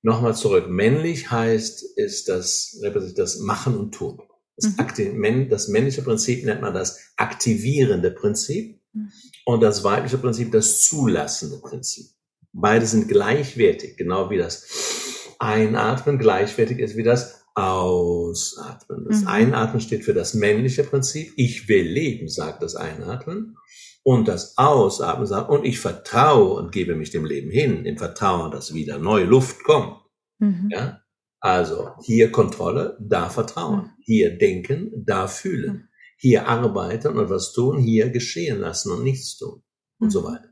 [0.04, 0.68] Nochmal zurück.
[0.70, 2.80] Männlich heißt, ist das,
[3.16, 4.22] das Machen und Tun.
[4.58, 5.50] Das, mhm.
[5.50, 9.12] das männliche Prinzip nennt man das aktivierende Prinzip mhm.
[9.46, 12.08] und das weibliche Prinzip das zulassende Prinzip.
[12.54, 15.01] Beide sind gleichwertig, genau wie das
[15.42, 19.06] Einatmen gleichwertig ist wie das Ausatmen.
[19.10, 19.28] Das mhm.
[19.28, 21.34] Einatmen steht für das männliche Prinzip.
[21.36, 23.58] Ich will leben, sagt das Einatmen.
[24.04, 28.52] Und das Ausatmen sagt, und ich vertraue und gebe mich dem Leben hin, im Vertrauen,
[28.52, 29.98] dass wieder neue Luft kommt.
[30.40, 30.70] Mhm.
[30.72, 31.02] Ja?
[31.40, 33.82] Also hier Kontrolle, da Vertrauen.
[33.82, 33.90] Mhm.
[34.04, 35.74] Hier denken, da fühlen.
[35.74, 35.88] Mhm.
[36.18, 39.64] Hier arbeiten und was tun, hier geschehen lassen und nichts tun.
[40.00, 40.26] Und so mhm.
[40.26, 40.50] weiter.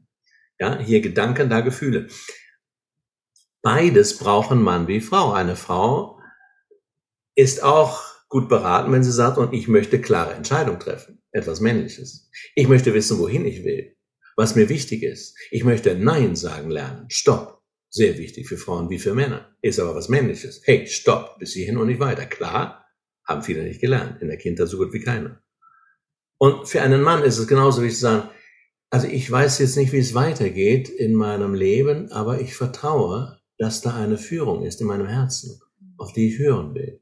[0.60, 2.08] Ja, hier Gedanken, da Gefühle.
[3.62, 5.32] Beides brauchen Mann wie Frau.
[5.32, 6.19] Eine Frau
[7.36, 11.22] ist auch gut beraten, wenn sie sagt, und ich möchte klare Entscheidungen treffen.
[11.32, 12.30] Etwas Männliches.
[12.56, 13.95] Ich möchte wissen, wohin ich will.
[14.36, 15.38] Was mir wichtig ist.
[15.52, 17.10] Ich möchte Nein sagen lernen.
[17.10, 17.62] Stopp.
[17.89, 19.56] Sehr wichtig für Frauen wie für Männer.
[19.62, 20.62] Ist aber was Männliches.
[20.63, 21.39] Hey, stopp.
[21.39, 22.26] Bis hierhin und nicht weiter.
[22.26, 22.86] Klar,
[23.26, 24.22] haben viele nicht gelernt.
[24.22, 25.41] In der Kindheit so gut wie keiner.
[26.38, 28.30] Und für einen Mann ist es genauso wie zu sagen,
[28.89, 33.82] also ich weiß jetzt nicht, wie es weitergeht in meinem Leben, aber ich vertraue, dass
[33.82, 35.62] da eine Führung ist in meinem Herzen,
[35.98, 37.02] auf die ich hören will.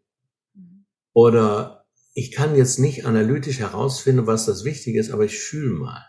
[1.14, 6.04] Oder ich kann jetzt nicht analytisch herausfinden, was das Wichtige ist, aber ich fühle mal.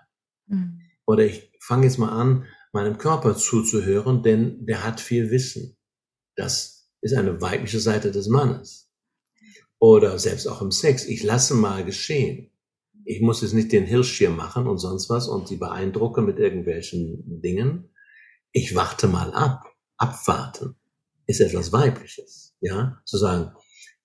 [0.47, 0.81] Mhm.
[1.07, 5.77] Oder ich fange jetzt mal an, meinem Körper zuzuhören, denn der hat viel Wissen.
[6.35, 8.91] Das ist eine weibliche Seite des Mannes.
[9.79, 11.05] Oder selbst auch im Sex.
[11.05, 12.51] Ich lasse mal geschehen.
[13.05, 16.39] Ich muss jetzt nicht den Hirsch hier machen und sonst was und sie beeindrucken mit
[16.39, 17.91] irgendwelchen Dingen.
[18.53, 19.67] Ich warte mal ab
[19.99, 20.77] abwarten
[21.27, 22.55] ist etwas Weibliches.
[22.61, 23.53] Ja, zu sagen,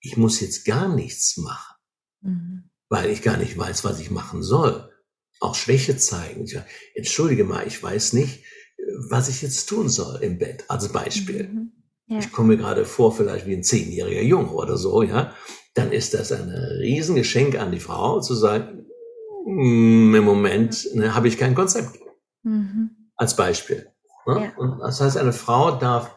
[0.00, 1.76] ich muss jetzt gar nichts machen,
[2.20, 2.70] mhm.
[2.88, 4.90] weil ich gar nicht weiß, was ich machen soll.
[5.40, 6.44] Auch Schwäche zeigen.
[6.44, 6.56] Ich,
[6.94, 8.44] Entschuldige mal, ich weiß nicht,
[9.08, 11.48] was ich jetzt tun soll im Bett, als Beispiel.
[11.48, 11.72] Mhm.
[12.06, 12.18] Ja.
[12.18, 15.34] Ich komme mir gerade vor, vielleicht wie ein zehnjähriger Junge oder so, ja.
[15.72, 18.86] Dann ist das ein Riesengeschenk an die Frau, zu sagen,
[19.46, 21.98] mm, im Moment ne, habe ich kein Konzept.
[22.42, 22.90] Mhm.
[23.16, 23.93] Als Beispiel.
[24.26, 24.44] Ne?
[24.44, 24.58] Ja.
[24.58, 26.16] Und das heißt, eine Frau darf,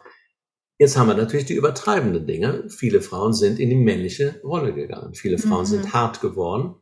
[0.78, 2.68] jetzt haben wir natürlich die übertreibenden Dinge.
[2.68, 5.14] Viele Frauen sind in die männliche Rolle gegangen.
[5.14, 5.66] Viele Frauen mhm.
[5.66, 6.76] sind hart geworden,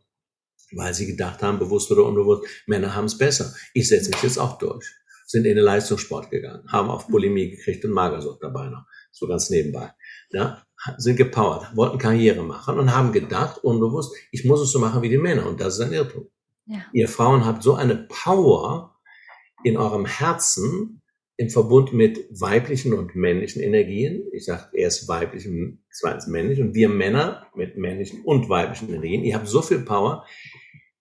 [0.72, 3.54] weil sie gedacht haben, bewusst oder unbewusst, Männer haben es besser.
[3.74, 4.86] Ich setze mich jetzt auch durch.
[5.28, 9.50] Sind in den Leistungssport gegangen, haben auf Bulimie gekriegt und Magersucht dabei noch, so ganz
[9.50, 9.92] nebenbei.
[10.30, 10.62] Ja,
[10.98, 15.08] sind gepowert, wollten Karriere machen und haben gedacht, unbewusst, ich muss es so machen wie
[15.08, 15.46] die Männer.
[15.46, 16.28] Und das ist ein Irrtum.
[16.66, 16.78] Ja.
[16.92, 18.96] Ihr Frauen habt so eine Power
[19.64, 21.02] in eurem Herzen
[21.38, 24.26] im Verbund mit weiblichen und männlichen Energien.
[24.32, 26.60] Ich sage erst weiblich und zweitens männlich.
[26.60, 29.22] Und wir Männer mit männlichen und weiblichen Energien.
[29.22, 30.26] Ihr habt so viel Power,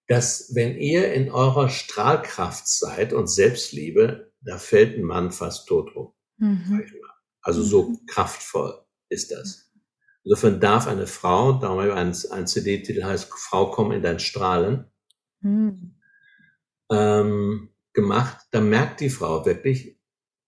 [0.07, 5.95] dass wenn ihr in eurer Strahlkraft seid und Selbstliebe, da fällt ein Mann fast tot
[5.95, 6.13] rum.
[6.37, 6.83] Mhm.
[7.41, 8.05] Also so mhm.
[8.05, 9.71] kraftvoll ist das.
[10.23, 14.85] Insofern darf eine Frau, darum ein, ein CD-Titel heißt Frau, komm in dein Strahlen,
[15.41, 15.95] mhm.
[16.91, 19.94] ähm, gemacht, da merkt die Frau wirklich,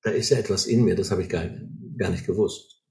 [0.08, 1.43] da ist ja etwas in mir, das habe ich gar,
[1.98, 2.82] gar nicht gewusst.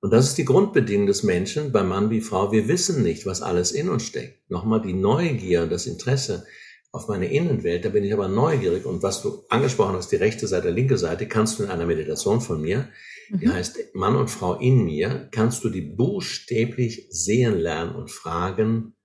[0.00, 2.50] Und das ist die Grundbedingung des Menschen, bei Mann wie Frau.
[2.50, 4.50] Wir wissen nicht, was alles in uns steckt.
[4.50, 6.44] Nochmal die Neugier und das Interesse
[6.90, 8.86] auf meine Innenwelt, da bin ich aber neugierig.
[8.86, 12.40] Und was du angesprochen hast, die rechte Seite, linke Seite, kannst du in einer Meditation
[12.40, 12.88] von mir,
[13.30, 13.52] die mhm.
[13.52, 18.96] heißt Mann und Frau in mir, kannst du die buchstäblich sehen lernen und fragen,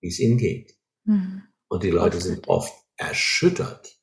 [0.00, 0.74] wie es ihnen geht.
[1.04, 1.42] Mhm.
[1.68, 3.95] Und die Leute sind oft erschüttert.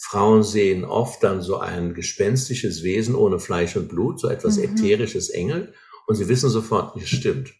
[0.00, 4.64] Frauen sehen oft dann so ein gespenstisches Wesen ohne Fleisch und Blut, so etwas mhm.
[4.64, 5.74] ätherisches Engel,
[6.06, 7.52] und sie wissen sofort, es stimmt.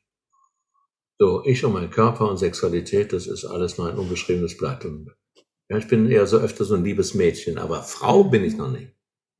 [1.18, 4.84] So, ich und mein Körper und Sexualität, das ist alles nur ein unbeschriebenes Blatt.
[4.84, 5.10] Und,
[5.68, 8.70] ja, ich bin eher so öfter so ein liebes Mädchen, aber Frau bin ich noch
[8.70, 8.94] nicht.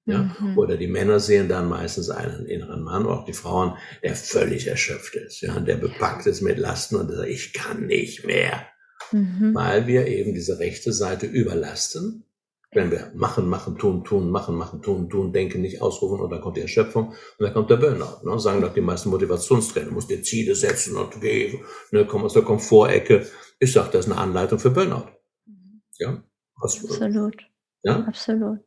[0.05, 0.35] Ja?
[0.41, 0.59] Mhm.
[0.59, 5.15] Oder die Männer sehen dann meistens einen inneren Mann, auch die Frauen, der völlig erschöpft
[5.15, 8.67] ist, ja, der bepackt ist mit Lasten und sagt, ich kann nicht mehr.
[9.13, 9.55] Mhm.
[9.55, 12.25] Weil wir eben diese rechte Seite überlasten.
[12.72, 16.42] Wenn wir machen, machen, tun, tun, machen, machen, tun, tun, denken, nicht ausrufen und dann
[16.42, 18.24] kommt die Erschöpfung und dann kommt der Burnout.
[18.24, 18.38] Ne?
[18.38, 21.61] Sagen doch die meisten Motivationstrainer, musst dir Ziele setzen und gehen,
[21.92, 23.26] ne, komm aus der Komfortecke.
[23.59, 25.09] Ich sage, das ist eine Anleitung für Burnout.
[25.46, 25.81] Mhm.
[25.98, 26.22] Ja?
[26.57, 27.37] Absolut.
[27.85, 28.04] Ja?
[28.04, 28.61] Absolut.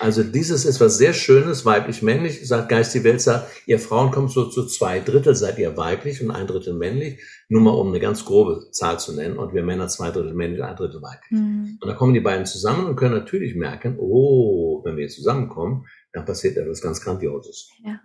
[0.00, 4.30] Also dieses ist was sehr Schönes, weiblich-männlich, sagt Geist die Welt, sagt, ihr Frauen kommt
[4.30, 7.98] so zu zwei Drittel, seid ihr weiblich und ein Drittel männlich, nur mal um eine
[7.98, 11.30] ganz grobe Zahl zu nennen, und wir Männer zwei Drittel männlich, ein Drittel weiblich.
[11.30, 11.78] Mhm.
[11.80, 16.24] Und da kommen die beiden zusammen und können natürlich merken, oh, wenn wir zusammenkommen, dann
[16.24, 17.70] passiert etwas ganz Grandioses.
[17.84, 18.00] Ja.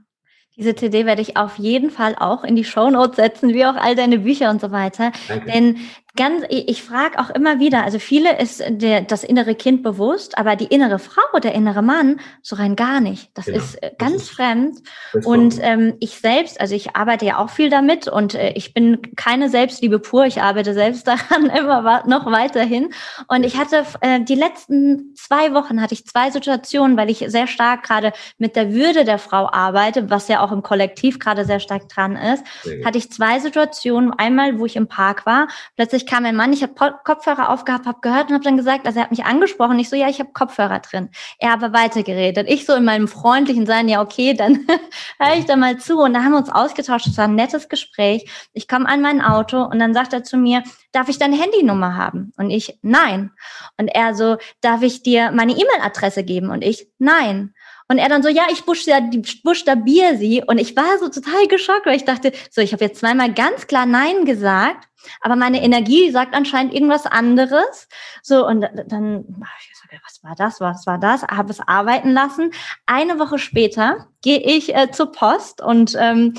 [0.55, 3.75] Diese CD werde ich auf jeden Fall auch in die Show Notes setzen, wie auch
[3.75, 5.11] all deine Bücher und so weiter.
[5.27, 5.51] Danke.
[5.51, 5.77] Denn
[6.15, 10.55] ganz, ich, frage auch immer wieder, also viele ist der, das innere Kind bewusst, aber
[10.55, 13.31] die innere Frau, der innere Mann, so rein gar nicht.
[13.33, 13.57] Das genau.
[13.57, 14.77] ist äh, ganz das ist, fremd.
[15.23, 19.15] Und ähm, ich selbst, also ich arbeite ja auch viel damit und äh, ich bin
[19.15, 22.93] keine Selbstliebe pur, ich arbeite selbst daran immer noch weiterhin.
[23.27, 27.47] Und ich hatte äh, die letzten zwei Wochen hatte ich zwei Situationen, weil ich sehr
[27.47, 31.59] stark gerade mit der Würde der Frau arbeite, was ja auch im Kollektiv gerade sehr
[31.59, 32.43] stark dran ist,
[32.85, 34.13] hatte ich zwei Situationen.
[34.13, 37.85] Einmal, wo ich im Park war, plötzlich plötzlich kam ein Mann, ich habe Kopfhörer aufgehabt,
[37.85, 39.79] habe gehört und habe dann gesagt, also er hat mich angesprochen.
[39.79, 41.09] Ich so, ja, ich habe Kopfhörer drin.
[41.39, 42.49] Er aber weitergeredet.
[42.49, 44.67] Ich so in meinem freundlichen Sein, ja, okay, dann
[45.19, 45.99] höre ich da mal zu.
[45.99, 47.07] Und da haben wir uns ausgetauscht.
[47.07, 48.29] Es war ein nettes Gespräch.
[48.53, 51.95] Ich komme an mein Auto und dann sagt er zu mir, darf ich deine Handynummer
[51.95, 52.33] haben?
[52.37, 53.31] Und ich, nein.
[53.77, 56.49] Und er so, darf ich dir meine E-Mail-Adresse geben?
[56.49, 57.53] Und ich, nein.
[57.87, 60.43] Und er dann so, ja, ich buchstabiere sie.
[60.45, 63.67] Und ich war so total geschockt, weil ich dachte, so, ich habe jetzt zweimal ganz
[63.67, 64.87] klar Nein gesagt,
[65.21, 67.87] aber meine Energie sagt anscheinend irgendwas anderes.
[68.21, 71.23] So, und dann, was war das, was war das?
[71.23, 72.51] Habe es arbeiten lassen.
[72.85, 76.33] Eine Woche später gehe ich äh, zur Post und ähm,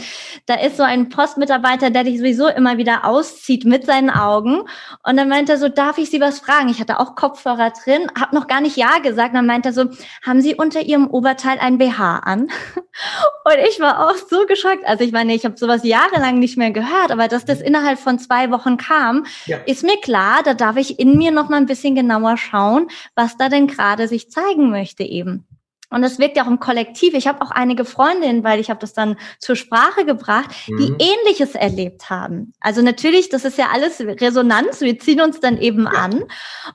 [0.47, 4.63] da ist so ein Postmitarbeiter, der dich sowieso immer wieder auszieht mit seinen Augen.
[5.07, 6.71] Und dann meint er so, darf ich Sie was fragen?
[6.71, 9.35] Ich hatte auch Kopfhörer drin, habe noch gar nicht Ja gesagt.
[9.35, 9.85] Dann meint er so,
[10.27, 12.49] haben Sie unter Ihrem Oberteil ein BH an?
[13.45, 14.87] Und ich war auch so geschockt.
[14.87, 18.19] Also ich meine, ich habe sowas jahrelang nicht mehr gehört, aber dass das innerhalb von
[18.19, 19.59] zwei Wochen kam, ja.
[19.67, 23.37] ist mir klar, da darf ich in mir noch mal ein bisschen genauer schauen, was
[23.37, 25.47] da denn gerade sich zeigen möchte eben.
[25.95, 27.15] Und das wirkt ja auch im Kollektiv.
[27.15, 30.77] Ich habe auch einige Freundinnen, weil ich habe das dann zur Sprache gebracht, mhm.
[30.79, 32.53] die Ähnliches erlebt haben.
[32.61, 34.81] Also natürlich, das ist ja alles Resonanz.
[34.81, 35.91] Wir ziehen uns dann eben ja.
[35.91, 36.25] an.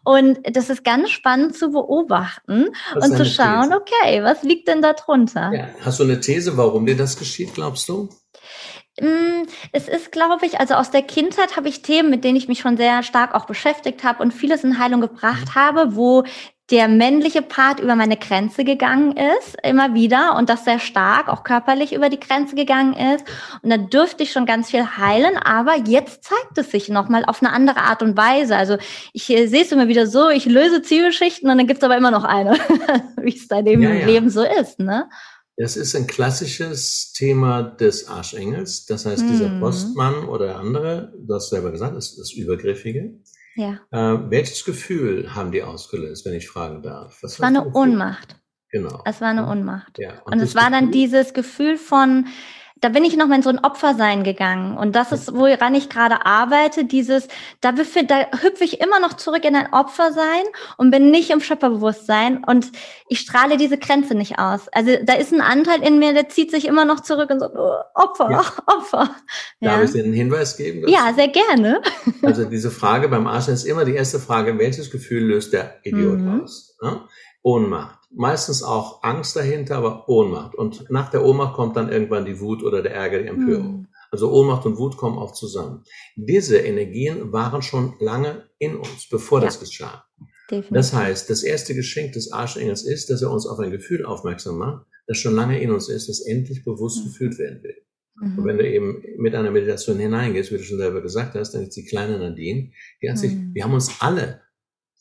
[0.03, 3.75] Und das ist ganz spannend zu beobachten und zu schauen, These.
[3.75, 5.51] okay, was liegt denn da drunter?
[5.53, 5.67] Ja.
[5.83, 8.09] Hast du eine These, warum dir das geschieht, glaubst du?
[9.01, 12.47] Mm, es ist, glaube ich, also aus der Kindheit habe ich Themen, mit denen ich
[12.47, 15.55] mich schon sehr stark auch beschäftigt habe und vieles in Heilung gebracht mhm.
[15.55, 16.23] habe, wo
[16.71, 21.43] der männliche Part über meine Grenze gegangen ist, immer wieder und das sehr stark, auch
[21.43, 23.25] körperlich über die Grenze gegangen ist.
[23.63, 27.41] Und da dürfte ich schon ganz viel heilen, aber jetzt zeigt es sich nochmal auf
[27.41, 28.55] eine andere Art und Weise.
[28.55, 28.77] Also
[29.13, 31.97] ich äh, sehe es immer wieder so, ich löse Zielgeschichten und dann gibt es aber
[31.97, 32.51] immer noch eine,
[33.21, 34.05] wie es dann eben ja, im ja.
[34.05, 34.79] Leben so ist.
[34.79, 35.09] Ne?
[35.57, 38.85] Das ist ein klassisches Thema des Arschengels.
[38.85, 39.59] Das heißt, dieser mhm.
[39.59, 43.15] Postmann oder andere, du hast selber gesagt, ist das Übergriffige.
[43.59, 43.81] Ja.
[43.91, 47.21] Äh, welches Gefühl haben die ausgelöst, wenn ich fragen darf?
[47.21, 48.37] Was es war eine Ohnmacht.
[48.71, 49.01] Genau.
[49.03, 49.99] Es war eine Ohnmacht.
[49.99, 50.21] Ja.
[50.23, 52.27] Und, und es war dann dieses Gefühl von,
[52.81, 54.77] da bin ich noch mal in so ein Opfersein gegangen.
[54.77, 57.27] Und das ist, woran ich gerade arbeite, dieses,
[57.61, 60.43] da, befind, da hüpfe ich immer noch zurück in ein Opfersein
[60.77, 62.71] und bin nicht im Schöpferbewusstsein und
[63.07, 64.67] ich strahle diese Grenze nicht aus.
[64.69, 67.47] Also da ist ein Anteil in mir, der zieht sich immer noch zurück und so,
[67.47, 68.45] oh, Opfer, ja.
[68.65, 69.15] Opfer.
[69.59, 69.71] Ja.
[69.71, 70.87] Darf ich dir einen Hinweis geben?
[70.87, 71.81] Ja, sehr gerne.
[72.21, 76.19] Also diese Frage beim Arsch ist immer die erste Frage, welches Gefühl löst der Idiot
[76.19, 76.41] mhm.
[76.41, 76.77] aus?
[76.81, 77.07] Ja?
[77.41, 80.55] Ohnmacht meistens auch Angst dahinter, aber Ohnmacht.
[80.55, 83.71] Und nach der Ohnmacht kommt dann irgendwann die Wut oder der Ärger, die Empörung.
[83.71, 83.87] Mhm.
[84.11, 85.83] Also Ohnmacht und Wut kommen auch zusammen.
[86.15, 89.45] Diese Energien waren schon lange in uns, bevor ja.
[89.45, 90.05] das geschah.
[90.49, 90.73] Definitiv.
[90.73, 94.57] Das heißt, das erste Geschenk des Arschengels ist, dass er uns auf ein Gefühl aufmerksam
[94.57, 97.09] macht, das schon lange in uns ist, das endlich bewusst mhm.
[97.09, 97.75] gefühlt werden will.
[98.19, 98.39] Mhm.
[98.39, 101.63] Und wenn du eben mit einer Meditation hineingehst, wie du schon selber gesagt hast, dann
[101.63, 103.53] ist die kleine Nadine, die hat sich, mhm.
[103.53, 104.41] wir haben uns alle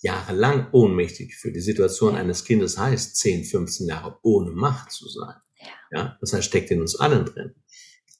[0.00, 5.34] jahrelang ohnmächtig für die Situation eines Kindes heißt, 10, 15 Jahre ohne Macht zu sein.
[5.58, 5.66] Ja.
[5.98, 6.18] ja.
[6.20, 7.54] Das heißt, steckt in uns allen drin.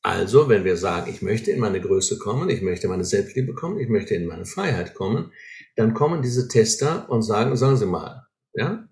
[0.03, 3.79] Also, wenn wir sagen, ich möchte in meine Größe kommen, ich möchte meine Selbstliebe kommen,
[3.79, 5.33] ich möchte in meine Freiheit kommen,
[5.77, 8.89] dann kommen diese Tester und sagen, sagen Sie mal, ja?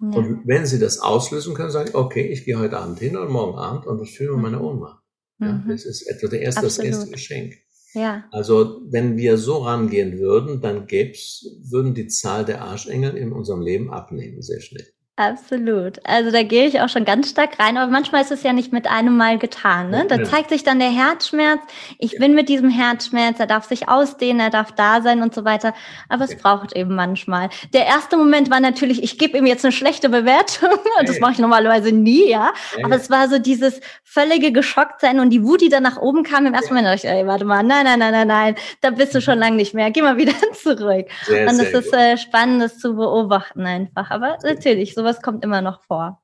[0.00, 0.08] ja.
[0.08, 3.58] Und wenn Sie das auslösen können, sagen, okay, ich gehe heute Abend hin und morgen
[3.58, 4.64] Abend und fühle mir meine mhm.
[4.64, 5.02] Ohnmacht.
[5.38, 5.68] Ja, mhm.
[5.68, 7.54] Das ist etwa der erste, das erste Geschenk.
[7.96, 8.24] Ja.
[8.30, 13.62] Also wenn wir so rangehen würden, dann gäb's, würden die Zahl der Arschengel in unserem
[13.62, 14.86] Leben abnehmen, sehr schnell.
[15.18, 15.98] Absolut.
[16.04, 18.74] Also da gehe ich auch schon ganz stark rein, aber manchmal ist es ja nicht
[18.74, 19.88] mit einem Mal getan.
[19.88, 20.04] Ne?
[20.06, 21.60] Da zeigt sich dann der Herzschmerz.
[21.98, 22.18] Ich ja.
[22.18, 25.72] bin mit diesem Herzschmerz, er darf sich ausdehnen, er darf da sein und so weiter.
[26.10, 26.38] Aber es ja.
[26.42, 27.48] braucht eben manchmal.
[27.72, 30.68] Der erste Moment war natürlich, ich gebe ihm jetzt eine schlechte Bewertung.
[31.00, 32.52] Und das mache ich normalerweise nie, ja.
[32.84, 36.44] Aber es war so dieses völlige Geschocktsein und die Wut, die dann nach oben kam
[36.44, 39.14] im ersten Moment, dachte ich, ey, warte mal, nein, nein, nein, nein, nein, da bist
[39.14, 39.90] du schon lange nicht mehr.
[39.90, 41.06] Geh mal wieder zurück.
[41.24, 44.10] Sehr, und es ist äh, spannend, das zu beobachten einfach.
[44.10, 46.20] Aber natürlich, so sowas kommt immer noch vor.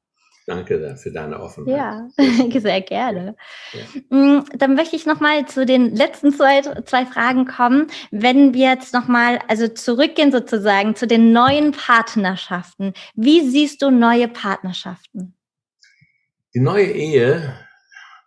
[0.47, 1.77] Danke für deine Offenheit.
[1.77, 2.09] Ja,
[2.61, 3.37] sehr gerne.
[3.73, 4.16] Ja.
[4.16, 7.87] Mm, dann möchte ich nochmal zu den letzten zwei, zwei Fragen kommen.
[8.11, 12.92] Wenn wir jetzt nochmal, also zurückgehen sozusagen zu den neuen Partnerschaften.
[13.14, 15.37] Wie siehst du neue Partnerschaften?
[16.55, 17.55] Die neue Ehe,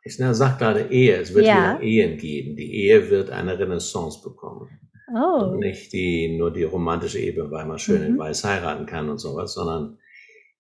[0.04, 1.80] ich sage gerade Ehe, es wird ja.
[1.80, 2.56] wieder Ehen geben.
[2.56, 4.70] Die Ehe wird eine Renaissance bekommen.
[5.13, 5.44] Oh.
[5.44, 8.08] Und nicht die, nur die romantische Ehe, weil man schön mhm.
[8.08, 10.00] in Weiß heiraten kann und sowas, sondern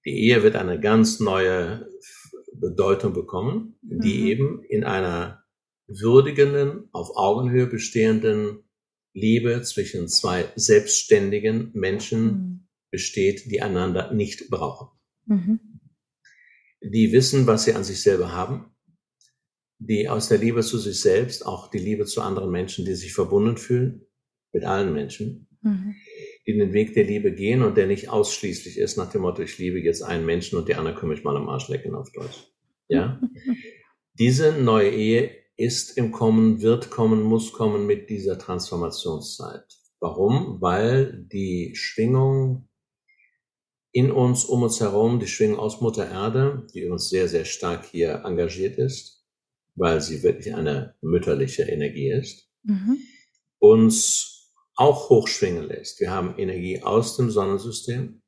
[0.05, 1.89] die Ehe wird eine ganz neue
[2.53, 4.27] Bedeutung bekommen, die mhm.
[4.27, 5.43] eben in einer
[5.87, 8.63] würdigenden, auf Augenhöhe bestehenden
[9.13, 12.67] Liebe zwischen zwei selbstständigen Menschen mhm.
[12.91, 14.89] besteht, die einander nicht brauchen.
[15.25, 15.59] Mhm.
[16.81, 18.75] Die wissen, was sie an sich selber haben,
[19.79, 23.13] die aus der Liebe zu sich selbst auch die Liebe zu anderen Menschen, die sich
[23.13, 24.05] verbunden fühlen,
[24.53, 25.95] mit allen Menschen, mhm
[26.47, 29.57] die den Weg der Liebe gehen und der nicht ausschließlich ist nach dem Motto, ich
[29.57, 32.51] liebe jetzt einen Menschen und die anderen kümmere ich mal am Arsch lecken auf Deutsch.
[32.87, 33.19] Ja?
[34.19, 39.63] Diese neue Ehe ist im Kommen, wird kommen, muss kommen mit dieser Transformationszeit.
[39.99, 40.61] Warum?
[40.61, 42.67] Weil die Schwingung
[43.91, 47.85] in uns, um uns herum, die Schwingung aus Mutter Erde, die uns sehr, sehr stark
[47.85, 49.25] hier engagiert ist,
[49.75, 52.97] weil sie wirklich eine mütterliche Energie ist, mhm.
[53.59, 54.34] uns
[54.75, 55.99] auch hochschwingen lässt.
[55.99, 58.21] Wir haben Energie aus dem Sonnensystem,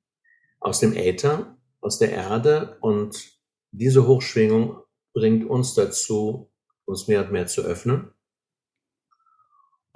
[0.60, 3.38] aus dem Äther, aus der Erde und
[3.71, 4.77] diese Hochschwingung
[5.13, 6.51] bringt uns dazu,
[6.86, 8.12] uns mehr und mehr zu öffnen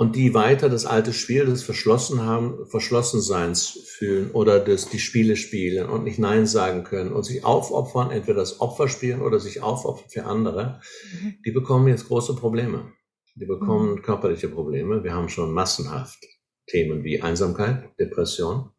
[0.02, 5.36] und die weiter das alte Spiel des Verschlossen haben, Verschlossenseins fühlen oder das, die Spiele
[5.36, 9.62] spielen und nicht Nein sagen können und sich aufopfern, entweder das Opfer spielen oder sich
[9.62, 10.82] aufopfern für andere,
[11.14, 11.36] mhm.
[11.46, 12.92] die bekommen jetzt große Probleme.
[13.36, 14.02] Die bekommen mhm.
[14.02, 15.04] körperliche Probleme.
[15.04, 16.26] Wir haben schon massenhaft
[16.72, 18.72] Themen wie Einsamkeit, Depression,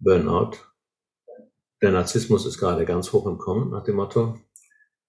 [0.00, 0.52] Burnout.
[1.82, 4.38] Der Narzissmus ist gerade ganz hoch im Kommen nach dem Motto.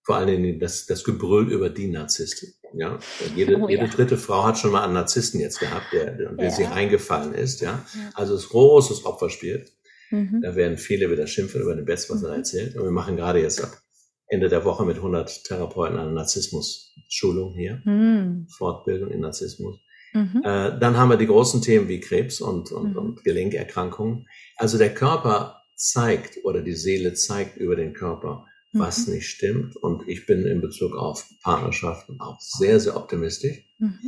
[0.04, 2.54] Vor allen Dingen das, das Gebrüll über die Narzisstin.
[2.74, 3.00] Ja,
[3.36, 6.52] jede, oh, jede dritte Frau hat schon mal einen Narzissten jetzt gehabt, der, der, ja.
[6.52, 7.62] sie reingefallen ist.
[7.62, 9.66] Ja, also es großes Opferspiel.
[10.12, 10.42] Mhm.
[10.44, 12.28] Da werden viele wieder schimpfen über den Best, was mhm.
[12.28, 12.76] er erzählt.
[12.76, 13.82] Und wir machen gerade jetzt ab
[14.28, 17.82] Ende der Woche mit 100 Therapeuten eine Narzissmus-Schulung hier.
[17.86, 18.48] Mhm.
[18.50, 19.80] Fortbildung in Narzissmus.
[20.16, 20.42] Mhm.
[20.46, 22.98] Äh, dann haben wir die großen Themen wie Krebs und, und, mhm.
[22.98, 24.28] und Gelenkerkrankungen.
[24.56, 29.16] Also der Körper zeigt oder die Seele zeigt über den Körper, was mhm.
[29.16, 29.76] nicht stimmt.
[29.76, 33.62] Und ich bin in Bezug auf Partnerschaften auch sehr, sehr optimistisch.
[33.78, 34.00] Mhm.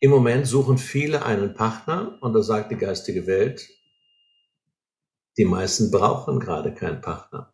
[0.00, 3.68] Im Moment suchen viele einen Partner und da sagt die geistige Welt,
[5.36, 7.52] die meisten brauchen gerade keinen Partner.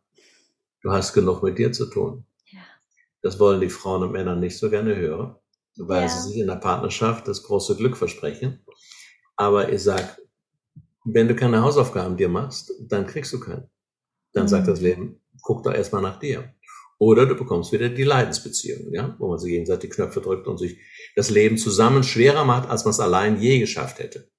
[0.82, 2.24] Du hast genug mit dir zu tun.
[2.52, 2.60] Ja.
[3.20, 5.34] Das wollen die Frauen und Männer nicht so gerne hören
[5.88, 6.08] weil ja.
[6.08, 8.64] sie sich in der Partnerschaft das große Glück versprechen.
[9.36, 10.18] Aber ich sag,
[11.04, 13.70] Wenn du keine Hausaufgaben dir machst, dann kriegst du keinen.
[14.32, 14.48] Dann mhm.
[14.48, 16.54] sagt das Leben, guck doch erstmal nach dir.
[16.98, 20.78] Oder du bekommst wieder die Leidensbeziehung, ja, wo man sich gegenseitig Knöpfe drückt und sich
[21.16, 24.30] das Leben zusammen schwerer macht, als man es allein je geschafft hätte.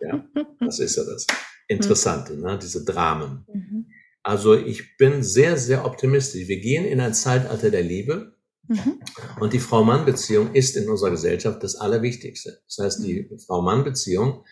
[0.00, 0.24] Ja,
[0.60, 1.26] das ist ja das
[1.66, 2.56] Interessante, ne?
[2.62, 3.44] diese Dramen.
[3.52, 3.86] Mhm.
[4.22, 6.46] Also ich bin sehr, sehr optimistisch.
[6.46, 8.33] Wir gehen in ein Zeitalter der Liebe.
[8.68, 9.00] Mhm.
[9.40, 12.60] Und die Frau-Mann-Beziehung ist in unserer Gesellschaft das Allerwichtigste.
[12.66, 13.38] Das heißt, die mhm.
[13.38, 14.44] Frau-Mann-Beziehung,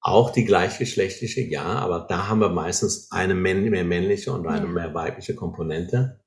[0.00, 4.94] auch die gleichgeschlechtliche, ja, aber da haben wir meistens eine mehr männliche und eine mehr
[4.94, 6.20] weibliche Komponente.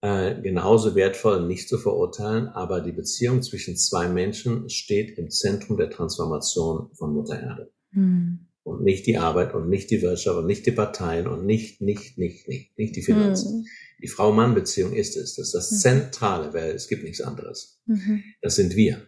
[0.00, 5.76] Äh, genauso wertvoll nicht zu verurteilen, aber die Beziehung zwischen zwei Menschen steht im Zentrum
[5.76, 7.72] der Transformation von Mutter Erde.
[7.92, 11.80] Mhm und nicht die Arbeit und nicht die Wirtschaft und nicht die Parteien und nicht,
[11.80, 13.58] nicht, nicht, nicht, nicht die Finanzen.
[13.58, 13.66] Mhm.
[14.02, 15.36] Die Frau-Mann-Beziehung ist es.
[15.36, 15.76] Das ist das mhm.
[15.76, 17.80] Zentrale, weil es gibt nichts anderes.
[17.86, 18.24] Mhm.
[18.40, 19.06] Das sind wir.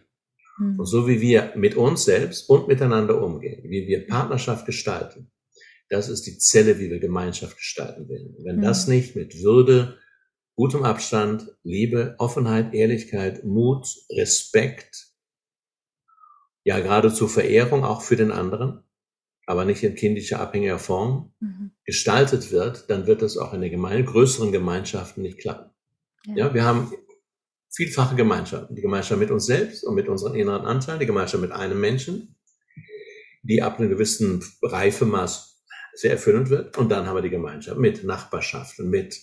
[0.57, 0.79] Mhm.
[0.79, 5.31] Und so wie wir mit uns selbst und miteinander umgehen, wie wir Partnerschaft gestalten,
[5.89, 8.35] das ist die Zelle, wie wir Gemeinschaft gestalten werden.
[8.43, 9.99] Wenn das nicht mit Würde,
[10.55, 15.11] gutem Abstand, Liebe, Offenheit, Ehrlichkeit, Mut, Respekt,
[16.63, 18.83] ja geradezu Verehrung auch für den anderen,
[19.45, 21.71] aber nicht in kindischer abhängiger Form mhm.
[21.85, 25.71] gestaltet wird, dann wird das auch in den Gemeinde, größeren Gemeinschaften nicht klappen.
[26.27, 26.47] Ja.
[26.47, 26.53] ja.
[26.53, 26.91] wir haben
[27.71, 28.75] vielfache Gemeinschaften.
[28.75, 32.35] Die Gemeinschaft mit uns selbst und mit unseren inneren Anteilen, die Gemeinschaft mit einem Menschen,
[33.43, 36.77] die ab einem gewissen Reifemaß sehr erfüllend wird.
[36.77, 39.19] Und dann haben wir die Gemeinschaft mit Nachbarschaften, mit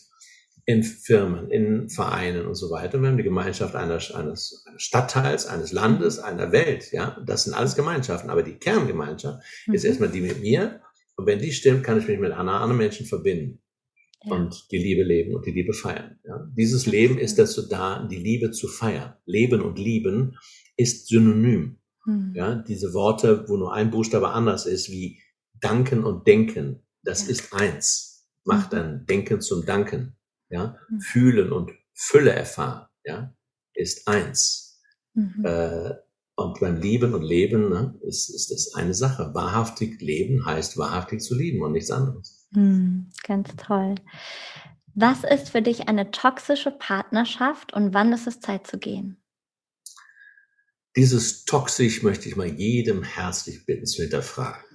[0.64, 3.00] in Firmen, in Vereinen und so weiter.
[3.00, 6.92] Wir haben die Gemeinschaft eines, eines, Stadtteils, eines Landes, einer Welt.
[6.92, 8.30] Ja, das sind alles Gemeinschaften.
[8.30, 9.74] Aber die Kerngemeinschaft mhm.
[9.74, 10.80] ist erstmal die mit mir.
[11.16, 13.60] Und wenn die stimmt, kann ich mich mit anderen Menschen verbinden
[14.24, 14.34] ja.
[14.34, 16.18] und die Liebe leben und die Liebe feiern.
[16.24, 16.48] Ja.
[16.56, 19.14] Dieses Leben ist dazu da, die Liebe zu feiern.
[19.26, 20.38] Leben und Lieben
[20.76, 21.80] ist synonym.
[22.06, 22.32] Mhm.
[22.34, 25.20] Ja, diese Worte, wo nur ein Buchstabe anders ist, wie
[25.60, 27.32] danken und denken, das ja.
[27.32, 28.28] ist eins.
[28.44, 28.76] Macht mhm.
[28.76, 30.16] dann Denken zum Danken
[30.53, 31.00] ja, mhm.
[31.00, 33.34] fühlen und Fülle erfahren, ja,
[33.74, 34.80] ist eins.
[35.14, 35.44] Mhm.
[35.44, 35.94] Äh,
[36.34, 39.34] und beim Lieben und Leben ne, ist, ist das eine Sache.
[39.34, 42.48] Wahrhaftig leben heißt wahrhaftig zu lieben und nichts anderes.
[42.53, 43.96] Mhm, ganz toll.
[44.94, 49.22] Was ist für dich eine toxische Partnerschaft und wann ist es Zeit zu gehen?
[50.96, 54.72] Dieses toxisch möchte ich mal jedem herzlich bitten zu hinterfragen.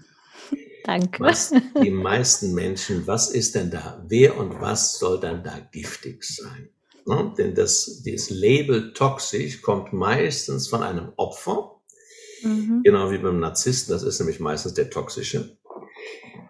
[0.88, 1.22] Danke.
[1.22, 1.52] Was
[1.84, 4.02] die meisten Menschen, was ist denn da?
[4.08, 6.70] Wer und was soll dann da giftig sein?
[7.06, 7.34] Ne?
[7.38, 11.82] Denn das, das Label toxisch kommt meistens von einem Opfer,
[12.42, 12.84] mhm.
[12.86, 15.58] genau wie beim Narzissten, das ist nämlich meistens der toxische.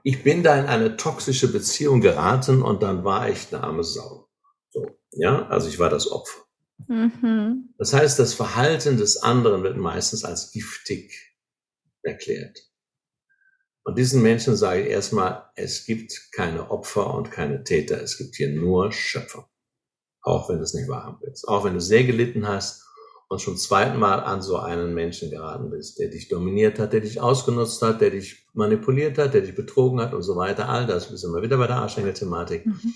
[0.03, 4.29] Ich bin da in eine toxische Beziehung geraten und dann war ich eine arme Sau.
[4.69, 6.41] So, ja, also ich war das Opfer.
[6.87, 7.73] Mhm.
[7.79, 11.33] Das heißt, das Verhalten des anderen wird meistens als giftig
[12.03, 12.66] erklärt.
[13.87, 18.35] Und diesen Menschen sage ich erstmal, es gibt keine Opfer und keine Täter, es gibt
[18.35, 19.49] hier nur Schöpfer.
[20.21, 21.47] Auch wenn du es nicht wahrhaben willst.
[21.47, 22.83] Auch wenn du sehr gelitten hast
[23.29, 27.21] und schon zweitenmal an so einen Menschen geraten bist, der dich dominiert hat, der dich
[27.21, 30.67] ausgenutzt hat, der dich manipuliert hat, der dich betrogen hat und so weiter.
[30.67, 32.65] All das, wir sind mal wieder bei der Arschengel-Thematik.
[32.65, 32.93] Mhm.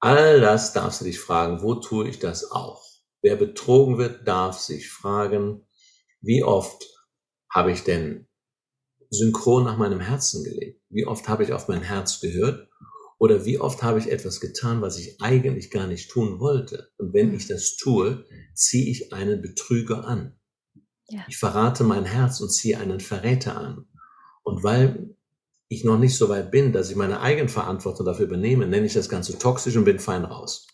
[0.00, 2.82] All das darfst du dich fragen, wo tue ich das auch?
[3.20, 5.66] Wer betrogen wird, darf sich fragen,
[6.22, 6.86] wie oft
[7.52, 8.25] habe ich denn
[9.16, 10.80] synchron nach meinem Herzen gelebt?
[10.90, 12.68] Wie oft habe ich auf mein Herz gehört?
[13.18, 16.90] Oder wie oft habe ich etwas getan, was ich eigentlich gar nicht tun wollte?
[16.98, 20.34] Und wenn ich das tue, ziehe ich einen Betrüger an.
[21.08, 21.20] Ja.
[21.28, 23.86] Ich verrate mein Herz und ziehe einen Verräter an.
[24.42, 25.16] Und weil
[25.68, 29.08] ich noch nicht so weit bin, dass ich meine Eigenverantwortung dafür übernehme, nenne ich das
[29.08, 30.66] Ganze toxisch und bin fein raus.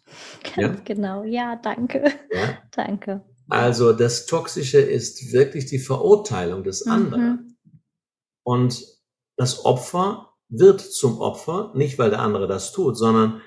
[0.42, 0.82] Ganz ja?
[0.84, 2.04] genau, ja, danke.
[2.32, 2.58] Ja?
[2.72, 3.22] Danke.
[3.48, 6.92] Also das Toxische ist wirklich die Verurteilung des mhm.
[6.92, 7.51] anderen.
[8.42, 8.84] Und
[9.36, 13.40] das Opfer wird zum Opfer, nicht weil der andere das tut, sondern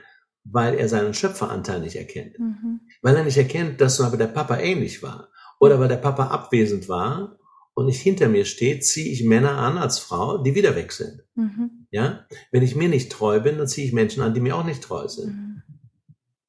[0.43, 2.37] weil er seinen Schöpferanteil nicht erkennt.
[2.39, 2.81] Mhm.
[3.01, 5.29] Weil er nicht erkennt, dass aber der Papa ähnlich war.
[5.59, 7.39] Oder weil der Papa abwesend war
[7.73, 11.23] und nicht hinter mir steht, ziehe ich Männer an als Frau, die wieder weg sind.
[11.35, 11.87] Mhm.
[11.91, 12.25] Ja?
[12.51, 14.83] Wenn ich mir nicht treu bin, dann ziehe ich Menschen an, die mir auch nicht
[14.83, 15.33] treu sind.
[15.33, 15.63] Mhm.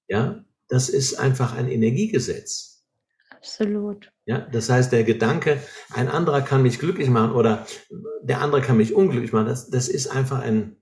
[0.09, 0.45] Ja?
[0.69, 2.76] Das ist einfach ein Energiegesetz.
[3.47, 4.11] Absolut.
[4.27, 5.61] Ja, das heißt, der Gedanke,
[5.93, 7.65] ein anderer kann mich glücklich machen oder
[8.23, 10.77] der andere kann mich unglücklich machen, das, das ist einfach ein,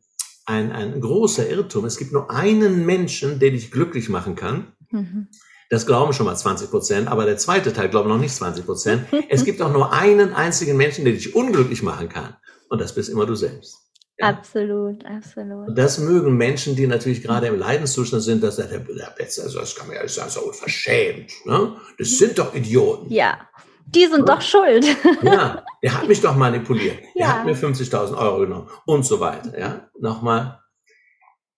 [0.47, 1.85] ein, ein großer Irrtum.
[1.85, 4.73] Es gibt nur einen Menschen, der dich glücklich machen kann.
[4.91, 5.29] Mhm.
[5.69, 9.07] Das glauben schon mal 20 Prozent, aber der zweite Teil glauben noch nicht 20 Prozent.
[9.29, 12.37] es gibt auch nur einen einzigen Menschen, der dich unglücklich machen kann.
[12.71, 13.84] Und das bist immer du selbst.
[14.19, 14.29] Ja?
[14.29, 15.69] Absolut, absolut.
[15.69, 19.59] Und das mögen Menschen, die natürlich gerade im Leidenszustand sind, dass der, der, der also
[19.59, 21.33] das kann man ja sagen, so unverschämt.
[21.45, 21.77] Ne?
[21.99, 23.13] Das sind doch Idioten.
[23.13, 23.49] Ja.
[23.87, 24.35] die sind ja.
[24.35, 24.87] doch schuld.
[25.23, 26.99] Ja, der hat mich doch manipuliert.
[27.17, 27.39] Der ja.
[27.39, 29.59] hat mir 50.000 Euro genommen und so weiter.
[29.59, 30.61] Ja, nochmal,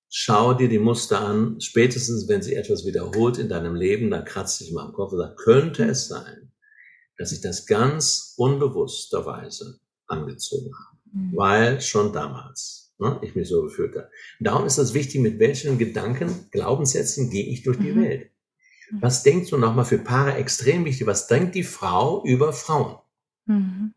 [0.09, 1.61] schau dir die Muster an.
[1.61, 5.19] Spätestens, wenn sich etwas wiederholt in deinem Leben, dann kratzt dich mal am Kopf und
[5.19, 6.53] sagt, könnte es sein,
[7.19, 11.33] dass ich das ganz unbewussterweise angezogen habe, mhm.
[11.35, 14.11] weil schon damals ne, ich mich so gefühlt habe.
[14.41, 18.03] darum ist es wichtig, mit welchen Gedanken, Glaubenssätzen gehe ich durch die mhm.
[18.03, 18.31] Welt.
[18.91, 19.03] Mhm.
[19.03, 21.07] Was denkst du nochmal für Paare extrem wichtig?
[21.07, 22.99] Was denkt die Frau über Frauen?
[23.47, 23.95] Mhm.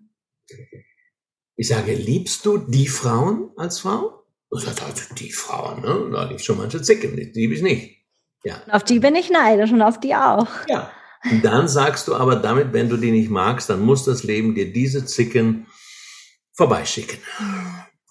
[1.56, 4.24] Ich sage, liebst du die Frauen als Frau?
[4.50, 6.10] Und sagt also die Frauen, ne?
[6.12, 7.98] Da liegt schon manche Zicken, die liebe ich nicht.
[8.44, 8.62] Ja.
[8.72, 10.48] Auf die bin ich neidisch und auf die auch.
[10.68, 10.92] Ja.
[11.30, 14.56] Und dann sagst du aber damit, wenn du die nicht magst, dann muss das Leben
[14.56, 15.68] dir diese Zicken
[16.60, 17.20] vorbeischicken.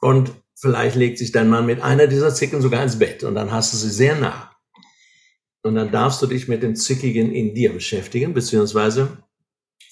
[0.00, 3.52] Und vielleicht legt sich dein Mann mit einer dieser Zicken sogar ins Bett und dann
[3.52, 4.56] hast du sie sehr nah.
[5.62, 9.22] Und dann darfst du dich mit dem Zickigen in dir beschäftigen, beziehungsweise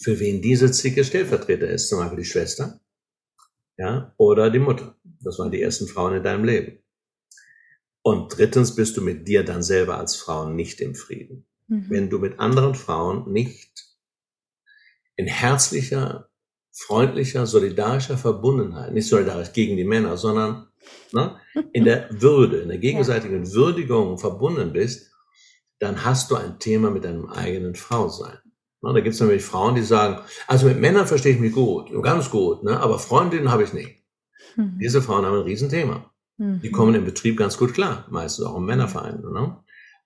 [0.02, 2.80] für wen diese Zicke Stellvertreter ist, zum Beispiel die Schwester,
[3.76, 4.96] ja, oder die Mutter.
[5.20, 6.78] Das waren die ersten Frauen in deinem Leben.
[8.02, 11.46] Und drittens bist du mit dir dann selber als Frau nicht im Frieden.
[11.68, 11.90] Mhm.
[11.90, 13.84] Wenn du mit anderen Frauen nicht
[15.16, 16.30] in herzlicher,
[16.76, 20.66] freundlicher, solidarischer Verbundenheit, nicht solidarisch gegen die Männer, sondern
[21.12, 21.36] ne,
[21.72, 23.52] in der Würde, in der gegenseitigen ja.
[23.52, 25.10] Würdigung verbunden bist,
[25.78, 28.38] dann hast du ein Thema mit deinem eigenen Frausein.
[28.82, 31.90] Ne, da gibt es nämlich Frauen, die sagen, also mit Männern verstehe ich mich gut,
[32.02, 34.04] ganz gut, ne, aber Freundinnen habe ich nicht.
[34.56, 34.78] Mhm.
[34.78, 36.10] Diese Frauen haben ein Riesenthema.
[36.36, 36.60] Mhm.
[36.60, 39.22] Die kommen im Betrieb ganz gut klar, meistens auch im Männerverein.
[39.22, 39.56] Ne?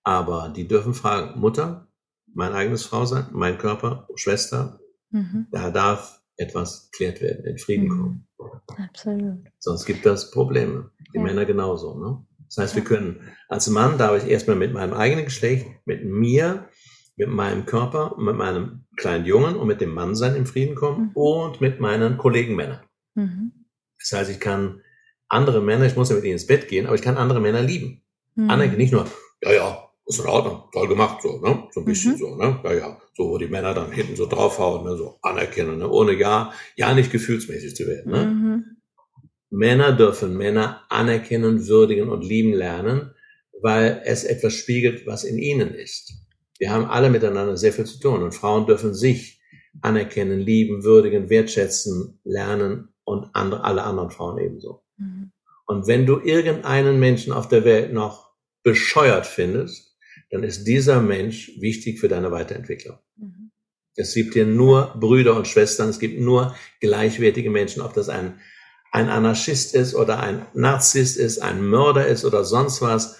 [0.05, 1.89] Aber die dürfen fragen, Mutter,
[2.33, 4.79] mein eigenes Frau sein, mein Körper, Schwester,
[5.11, 5.47] mhm.
[5.51, 7.89] da darf etwas geklärt werden, in Frieden mhm.
[7.89, 8.29] kommen.
[8.79, 9.47] Absolut.
[9.59, 10.91] Sonst gibt das Probleme.
[11.13, 11.23] Die ja.
[11.23, 11.99] Männer genauso.
[11.99, 12.25] Ne?
[12.47, 16.69] Das heißt, wir können, als Mann darf ich erstmal mit meinem eigenen Geschlecht, mit mir,
[17.17, 21.07] mit meinem Körper, mit meinem kleinen Jungen und mit dem Mann sein in Frieden kommen
[21.07, 21.11] mhm.
[21.15, 22.81] und mit meinen Kollegen Männern.
[23.15, 23.53] Mhm.
[23.99, 24.83] Das heißt, ich kann
[25.29, 27.63] andere Männer, ich muss ja mit ihnen ins Bett gehen, aber ich kann andere Männer
[27.63, 28.03] lieben.
[28.35, 28.51] Mhm.
[28.51, 29.07] Anerkennen, nicht nur,
[29.43, 29.80] ja, ja,
[30.11, 31.69] ist in Ordnung, toll gemacht, so, ne?
[31.71, 32.17] So ein bisschen mhm.
[32.19, 32.61] so, ne?
[32.65, 34.97] Ja, ja, so, wo die Männer dann hinten so draufhauen, ne?
[34.97, 35.89] so anerkennen, ne?
[35.89, 38.27] ohne ja, ja nicht gefühlsmäßig zu werden, ne?
[38.27, 38.65] Mhm.
[39.51, 43.15] Männer dürfen Männer anerkennen, würdigen und lieben lernen,
[43.63, 46.13] weil es etwas spiegelt, was in ihnen ist.
[46.59, 49.41] Wir haben alle miteinander sehr viel zu tun und Frauen dürfen sich
[49.81, 54.83] anerkennen, lieben, würdigen, wertschätzen, lernen und andere, alle anderen Frauen ebenso.
[54.99, 55.33] Mhm.
[55.67, 58.31] Und wenn du irgendeinen Menschen auf der Welt noch
[58.63, 59.90] bescheuert findest,
[60.31, 62.99] dann ist dieser Mensch wichtig für deine Weiterentwicklung.
[63.17, 63.51] Mhm.
[63.97, 68.41] Es gibt hier nur Brüder und Schwestern, es gibt nur gleichwertige Menschen, ob das ein,
[68.93, 73.19] ein Anarchist ist oder ein Narzisst ist, ein Mörder ist oder sonst was.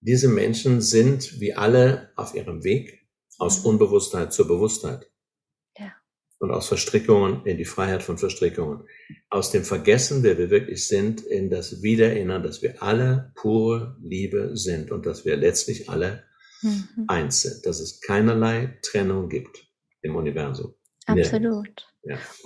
[0.00, 3.06] Diese Menschen sind wie alle auf ihrem Weg
[3.38, 3.66] aus mhm.
[3.66, 5.10] Unbewusstheit zur Bewusstheit.
[6.38, 8.86] Und aus Verstrickungen in die Freiheit von Verstrickungen.
[9.30, 14.56] Aus dem Vergessen, wer wir wirklich sind, in das Wiedererinnern, dass wir alle pure Liebe
[14.56, 16.24] sind und dass wir letztlich alle
[16.60, 17.04] mhm.
[17.08, 17.64] eins sind.
[17.64, 19.66] Dass es keinerlei Trennung gibt
[20.02, 20.74] im Universum.
[21.06, 21.86] Absolut.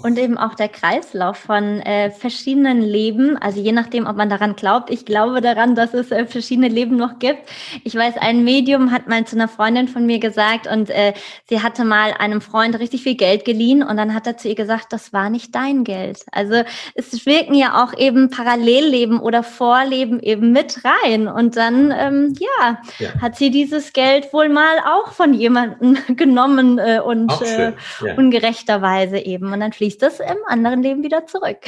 [0.03, 4.57] Und eben auch der Kreislauf von äh, verschiedenen Leben, also je nachdem, ob man daran
[4.57, 4.91] glaubt.
[4.91, 7.41] Ich glaube daran, dass es äh, verschiedene Leben noch gibt.
[7.85, 11.13] Ich weiß, ein Medium hat mal zu einer Freundin von mir gesagt und äh,
[11.49, 14.55] sie hatte mal einem Freund richtig viel Geld geliehen und dann hat er zu ihr
[14.55, 16.25] gesagt, das war nicht dein Geld.
[16.33, 16.63] Also
[16.95, 22.81] es wirken ja auch eben Parallelleben oder Vorleben eben mit rein und dann ähm, ja,
[22.99, 27.73] ja, hat sie dieses Geld wohl mal auch von jemandem genommen äh, und äh,
[28.05, 28.15] ja.
[28.17, 31.59] ungerechterweise eben und dann fließt das im anderen Leben wieder zurück.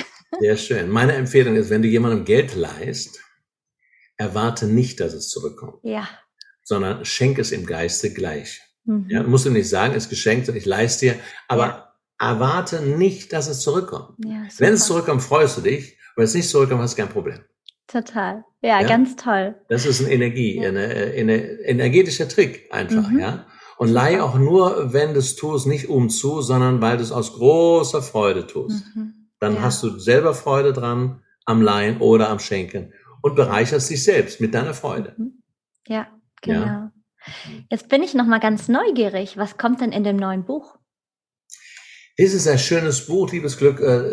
[0.40, 0.88] Sehr schön.
[0.88, 3.20] Meine Empfehlung ist, wenn du jemandem Geld leihst,
[4.16, 5.78] erwarte nicht, dass es zurückkommt.
[5.82, 6.08] Ja.
[6.62, 8.60] Sondern schenk es im Geiste gleich.
[8.84, 9.06] Mhm.
[9.08, 11.14] Ja, musst du nicht sagen, es ist geschenkt und ich leiste dir,
[11.48, 11.66] aber
[12.20, 12.30] ja.
[12.30, 14.16] erwarte nicht, dass es zurückkommt.
[14.24, 15.98] Ja, wenn es zurückkommt, freust du dich.
[16.16, 17.40] Wenn es nicht zurückkommt, hast du kein Problem.
[17.86, 18.44] Total.
[18.62, 19.54] Ja, ja, ganz toll.
[19.68, 20.68] Das ist eine Energie, ja.
[20.68, 20.82] eine,
[21.16, 23.18] eine energetischer Trick einfach, mhm.
[23.18, 23.46] ja.
[23.82, 27.10] Und leih auch nur, wenn du es tust, nicht um zu, sondern weil du es
[27.10, 28.84] aus großer Freude tust.
[28.94, 29.28] Mhm.
[29.40, 29.62] Dann ja.
[29.62, 34.54] hast du selber Freude dran am Leihen oder am Schenken und bereicherst dich selbst mit
[34.54, 35.16] deiner Freude.
[35.18, 35.42] Mhm.
[35.88, 36.06] Ja,
[36.42, 36.60] genau.
[36.60, 36.92] Ja.
[37.70, 39.36] Jetzt bin ich noch mal ganz neugierig.
[39.36, 40.78] Was kommt denn in dem neuen Buch?
[42.20, 43.80] Dies ist ein schönes Buch, Liebes Glück.
[43.80, 44.12] Äh,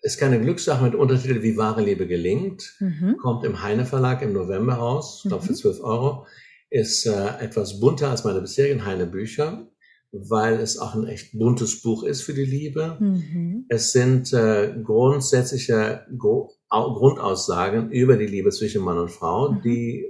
[0.00, 2.74] ist keine Glückssache mit Untertitel Wie wahre Liebe gelingt.
[2.80, 3.18] Mhm.
[3.20, 5.84] Kommt im Heine Verlag im November raus, ich glaube für 12 mhm.
[5.84, 6.26] Euro
[6.70, 9.68] ist äh, etwas bunter als meine bisherigen Heine-Bücher,
[10.12, 12.96] weil es auch ein echt buntes Buch ist für die Liebe.
[13.00, 13.66] Mhm.
[13.68, 19.62] Es sind äh, grundsätzliche Gro Grundaussagen über die Liebe zwischen Mann und Frau, mhm.
[19.62, 20.04] die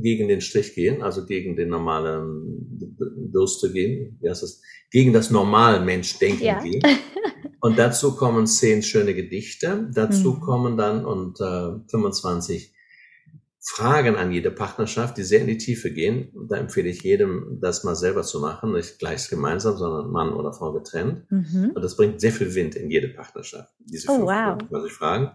[0.00, 2.96] gegen den Strich gehen, also gegen den normalen
[3.30, 6.62] durchzugehen, wie heißt das, gegen das normale Menschdenken ja.
[6.62, 6.84] geht.
[7.60, 10.40] Und dazu kommen zehn schöne Gedichte, dazu mhm.
[10.40, 12.72] kommen dann und äh, 25
[13.70, 16.32] Fragen an jede Partnerschaft, die sehr in die Tiefe gehen.
[16.48, 20.54] Da empfehle ich jedem, das mal selber zu machen, nicht gleich gemeinsam, sondern Mann oder
[20.54, 21.30] Frau getrennt.
[21.30, 21.72] Mhm.
[21.74, 23.70] Und das bringt sehr viel Wind in jede Partnerschaft.
[23.78, 24.56] Diese oh, wow.
[24.56, 25.32] Punkte, fragen.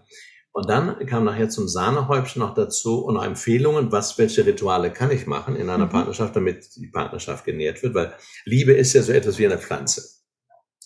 [0.52, 5.10] Und dann kam nachher zum Sahnehäubchen noch dazu und noch Empfehlungen, was, welche Rituale kann
[5.10, 5.90] ich machen in einer mhm.
[5.90, 8.14] Partnerschaft, damit die Partnerschaft genährt wird, weil
[8.44, 10.02] Liebe ist ja so etwas wie eine Pflanze.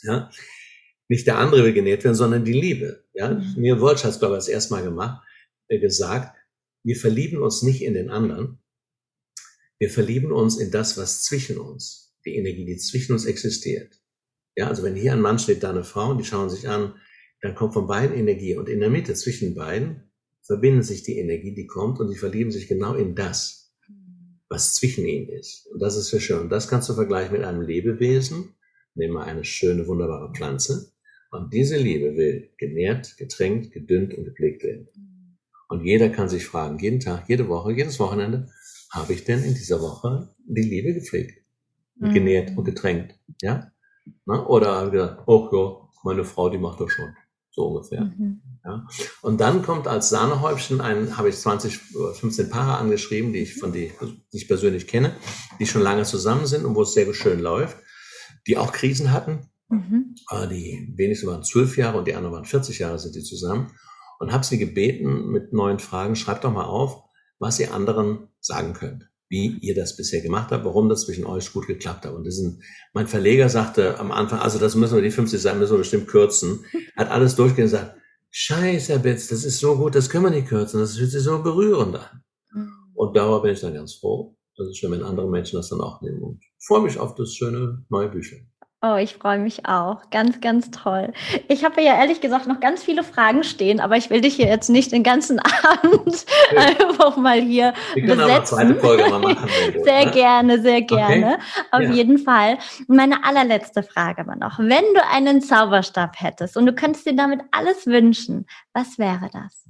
[0.02, 0.30] Ja?
[1.08, 3.04] Nicht der andere will genährt werden, sondern die Liebe.
[3.14, 3.30] Ja?
[3.30, 3.54] Mhm.
[3.56, 5.22] Neil Wolsch hat es, glaube ich, das erste Mal gemacht,
[5.68, 6.37] äh, gesagt,
[6.84, 8.58] wir verlieben uns nicht in den anderen,
[9.78, 14.00] wir verlieben uns in das, was zwischen uns, die Energie, die zwischen uns existiert.
[14.56, 16.94] Ja, also wenn hier ein Mann steht, da eine Frau, und die schauen sich an,
[17.40, 20.10] dann kommt von beiden Energie und in der Mitte zwischen beiden
[20.42, 23.72] verbinden sich die Energie, die kommt und die verlieben sich genau in das,
[24.48, 25.66] was zwischen ihnen ist.
[25.68, 26.40] Und das ist sehr schön.
[26.40, 28.56] Und das kannst du vergleichen mit einem Lebewesen,
[28.94, 30.92] nehmen wir eine schöne, wunderbare Pflanze.
[31.30, 34.88] Und diese Liebe will genährt, getränkt, gedünnt und gepflegt werden.
[35.68, 38.48] Und jeder kann sich fragen, jeden Tag, jede Woche, jedes Wochenende,
[38.90, 41.44] habe ich denn in dieser Woche die Liebe gepflegt,
[42.00, 42.14] und mhm.
[42.14, 43.70] genährt und getränkt, ja?
[44.24, 47.14] Na, oder habe ich gedacht, oh ja, meine Frau, die macht das schon
[47.50, 48.04] so ungefähr.
[48.04, 48.40] Mhm.
[48.64, 48.86] Ja.
[49.20, 51.76] Und dann kommt als Sahnehäubchen ein, habe ich 20,
[52.14, 53.92] 15 Paare angeschrieben, die ich von die,
[54.32, 55.14] die ich persönlich kenne,
[55.58, 57.76] die schon lange zusammen sind und wo es sehr schön läuft,
[58.46, 59.50] die auch Krisen hatten.
[59.68, 60.14] Mhm.
[60.50, 63.70] Die wenigsten waren zwölf Jahre und die anderen waren 40 Jahre sind die zusammen
[64.18, 67.02] und habe sie gebeten mit neuen Fragen, schreibt doch mal auf,
[67.38, 71.52] was ihr anderen sagen könnt wie ihr das bisher gemacht habt, warum das zwischen euch
[71.52, 72.14] gut geklappt hat.
[72.14, 72.62] Und das sind,
[72.92, 76.08] mein Verleger sagte am Anfang, also das müssen wir, die 50 Seiten müssen wir bestimmt
[76.08, 76.64] kürzen,
[76.96, 77.96] hat alles durchgehen und gesagt,
[78.30, 81.22] scheiße, Herr Bitz, das ist so gut, das können wir nicht kürzen, das fühlt sich
[81.22, 82.22] so berührend an.
[82.52, 82.72] Mhm.
[82.94, 84.34] Und darüber bin ich dann ganz froh.
[84.56, 86.20] Das ist schön, wenn andere Menschen das dann auch nehmen.
[86.20, 88.50] Und freue mich auf das schöne neue Büchlein.
[88.80, 90.08] Oh, ich freue mich auch.
[90.10, 91.12] Ganz, ganz toll.
[91.48, 94.46] Ich habe ja ehrlich gesagt noch ganz viele Fragen stehen, aber ich will dich hier
[94.46, 96.24] jetzt nicht den ganzen Abend
[96.54, 96.60] ja.
[96.60, 98.30] einfach mal hier Wir können besetzen.
[98.30, 99.48] Aber zweite Folge mal machen.
[99.82, 100.10] sehr ne?
[100.12, 101.34] gerne, sehr gerne.
[101.34, 101.66] Okay.
[101.72, 101.90] Auf ja.
[101.90, 102.58] jeden Fall.
[102.86, 104.60] Meine allerletzte Frage war noch.
[104.60, 109.68] Wenn du einen Zauberstab hättest und du könntest dir damit alles wünschen, was wäre das?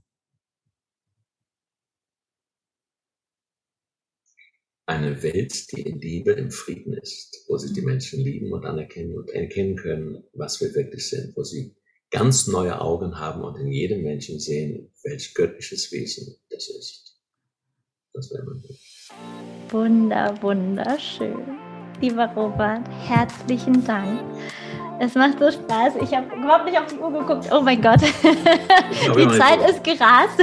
[4.88, 9.18] Eine Welt, die in Liebe, im Frieden ist, wo sich die Menschen lieben und anerkennen
[9.18, 11.76] und erkennen können, was wir wirklich sind, wo sie
[12.10, 17.20] ganz neue Augen haben und in jedem Menschen sehen, welch göttliches Wesen das ist.
[18.14, 19.10] Das wäre mein Wunsch.
[19.68, 21.58] Wunder, wunderschön.
[22.00, 24.22] Lieber Robert, herzlichen Dank.
[25.00, 25.94] Es macht so Spaß.
[26.02, 27.48] Ich habe überhaupt nicht auf die Uhr geguckt.
[27.52, 28.00] Oh mein Gott.
[28.02, 30.38] die Zeit ist gerast.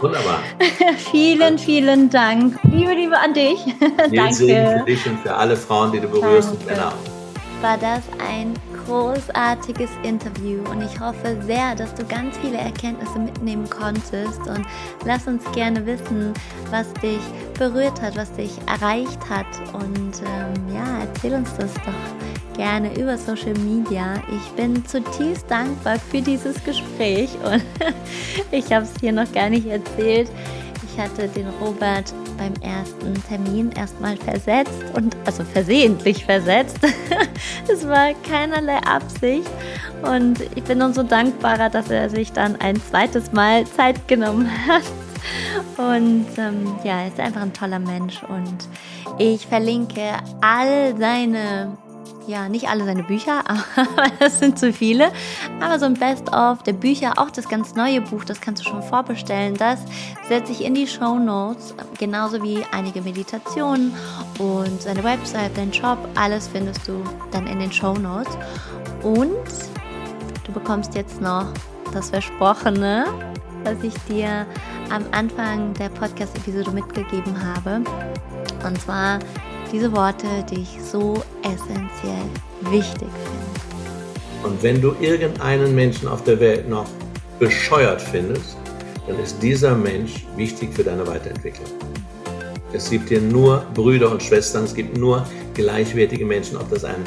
[0.00, 0.40] Wunderbar.
[1.10, 2.58] vielen, vielen Dank.
[2.64, 3.64] Liebe, Liebe an dich.
[4.12, 4.34] Danke.
[4.34, 6.60] Für dich und für alle Frauen, die du berührst Danke.
[6.60, 6.92] und Männer.
[7.64, 8.52] War das ein
[8.84, 14.66] großartiges Interview und ich hoffe sehr, dass du ganz viele Erkenntnisse mitnehmen konntest und
[15.06, 16.34] lass uns gerne wissen,
[16.70, 17.20] was dich
[17.58, 23.16] berührt hat, was dich erreicht hat und ähm, ja, erzähl uns das doch gerne über
[23.16, 24.22] Social Media.
[24.30, 27.64] Ich bin zutiefst dankbar für dieses Gespräch und
[28.50, 30.28] ich habe es hier noch gar nicht erzählt.
[30.94, 36.78] Ich hatte den Robert beim ersten Termin erstmal versetzt und also versehentlich versetzt.
[37.68, 39.50] es war keinerlei Absicht
[40.02, 44.84] und ich bin umso dankbarer, dass er sich dann ein zweites Mal Zeit genommen hat.
[45.78, 48.68] Und ähm, ja, er ist einfach ein toller Mensch und
[49.18, 51.76] ich verlinke all seine
[52.26, 55.12] ja, nicht alle seine Bücher, aber das sind zu viele.
[55.60, 58.82] Aber so ein Best-of der Bücher, auch das ganz neue Buch, das kannst du schon
[58.82, 59.54] vorbestellen.
[59.54, 59.80] Das
[60.28, 63.94] setze ich in die Show Notes, genauso wie einige Meditationen
[64.38, 65.98] und seine Website, dein Shop.
[66.14, 68.36] Alles findest du dann in den Show Notes.
[69.02, 69.34] Und
[70.44, 71.46] du bekommst jetzt noch
[71.92, 73.06] das Versprochene,
[73.64, 74.46] was ich dir
[74.90, 77.82] am Anfang der Podcast-Episode mitgegeben habe.
[78.64, 79.18] Und zwar
[79.74, 82.30] diese Worte, die ich so essentiell
[82.70, 84.46] wichtig finde.
[84.46, 86.86] Und wenn du irgendeinen Menschen auf der Welt noch
[87.40, 88.56] bescheuert findest,
[89.08, 91.66] dann ist dieser Mensch wichtig für deine Weiterentwicklung.
[92.72, 97.02] Es gibt hier nur Brüder und Schwestern, es gibt nur gleichwertige Menschen, ob das ein,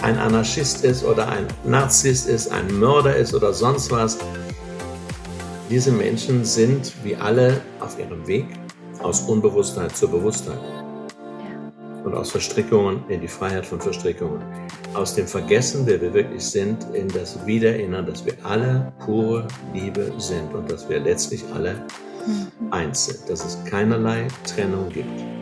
[0.00, 4.16] ein Anarchist ist oder ein Narzisst ist, ein Mörder ist oder sonst was.
[5.68, 8.46] Diese Menschen sind wie alle auf ihrem Weg
[9.02, 10.58] aus Unbewusstheit zur Bewusstheit
[12.08, 14.42] und aus Verstrickungen in die Freiheit von Verstrickungen.
[14.94, 20.10] Aus dem Vergessen, wer wir wirklich sind, in das Wiedererinnern, dass wir alle pure Liebe
[20.16, 21.86] sind und dass wir letztlich alle
[22.26, 22.72] mhm.
[22.72, 25.37] eins sind, dass es keinerlei Trennung gibt.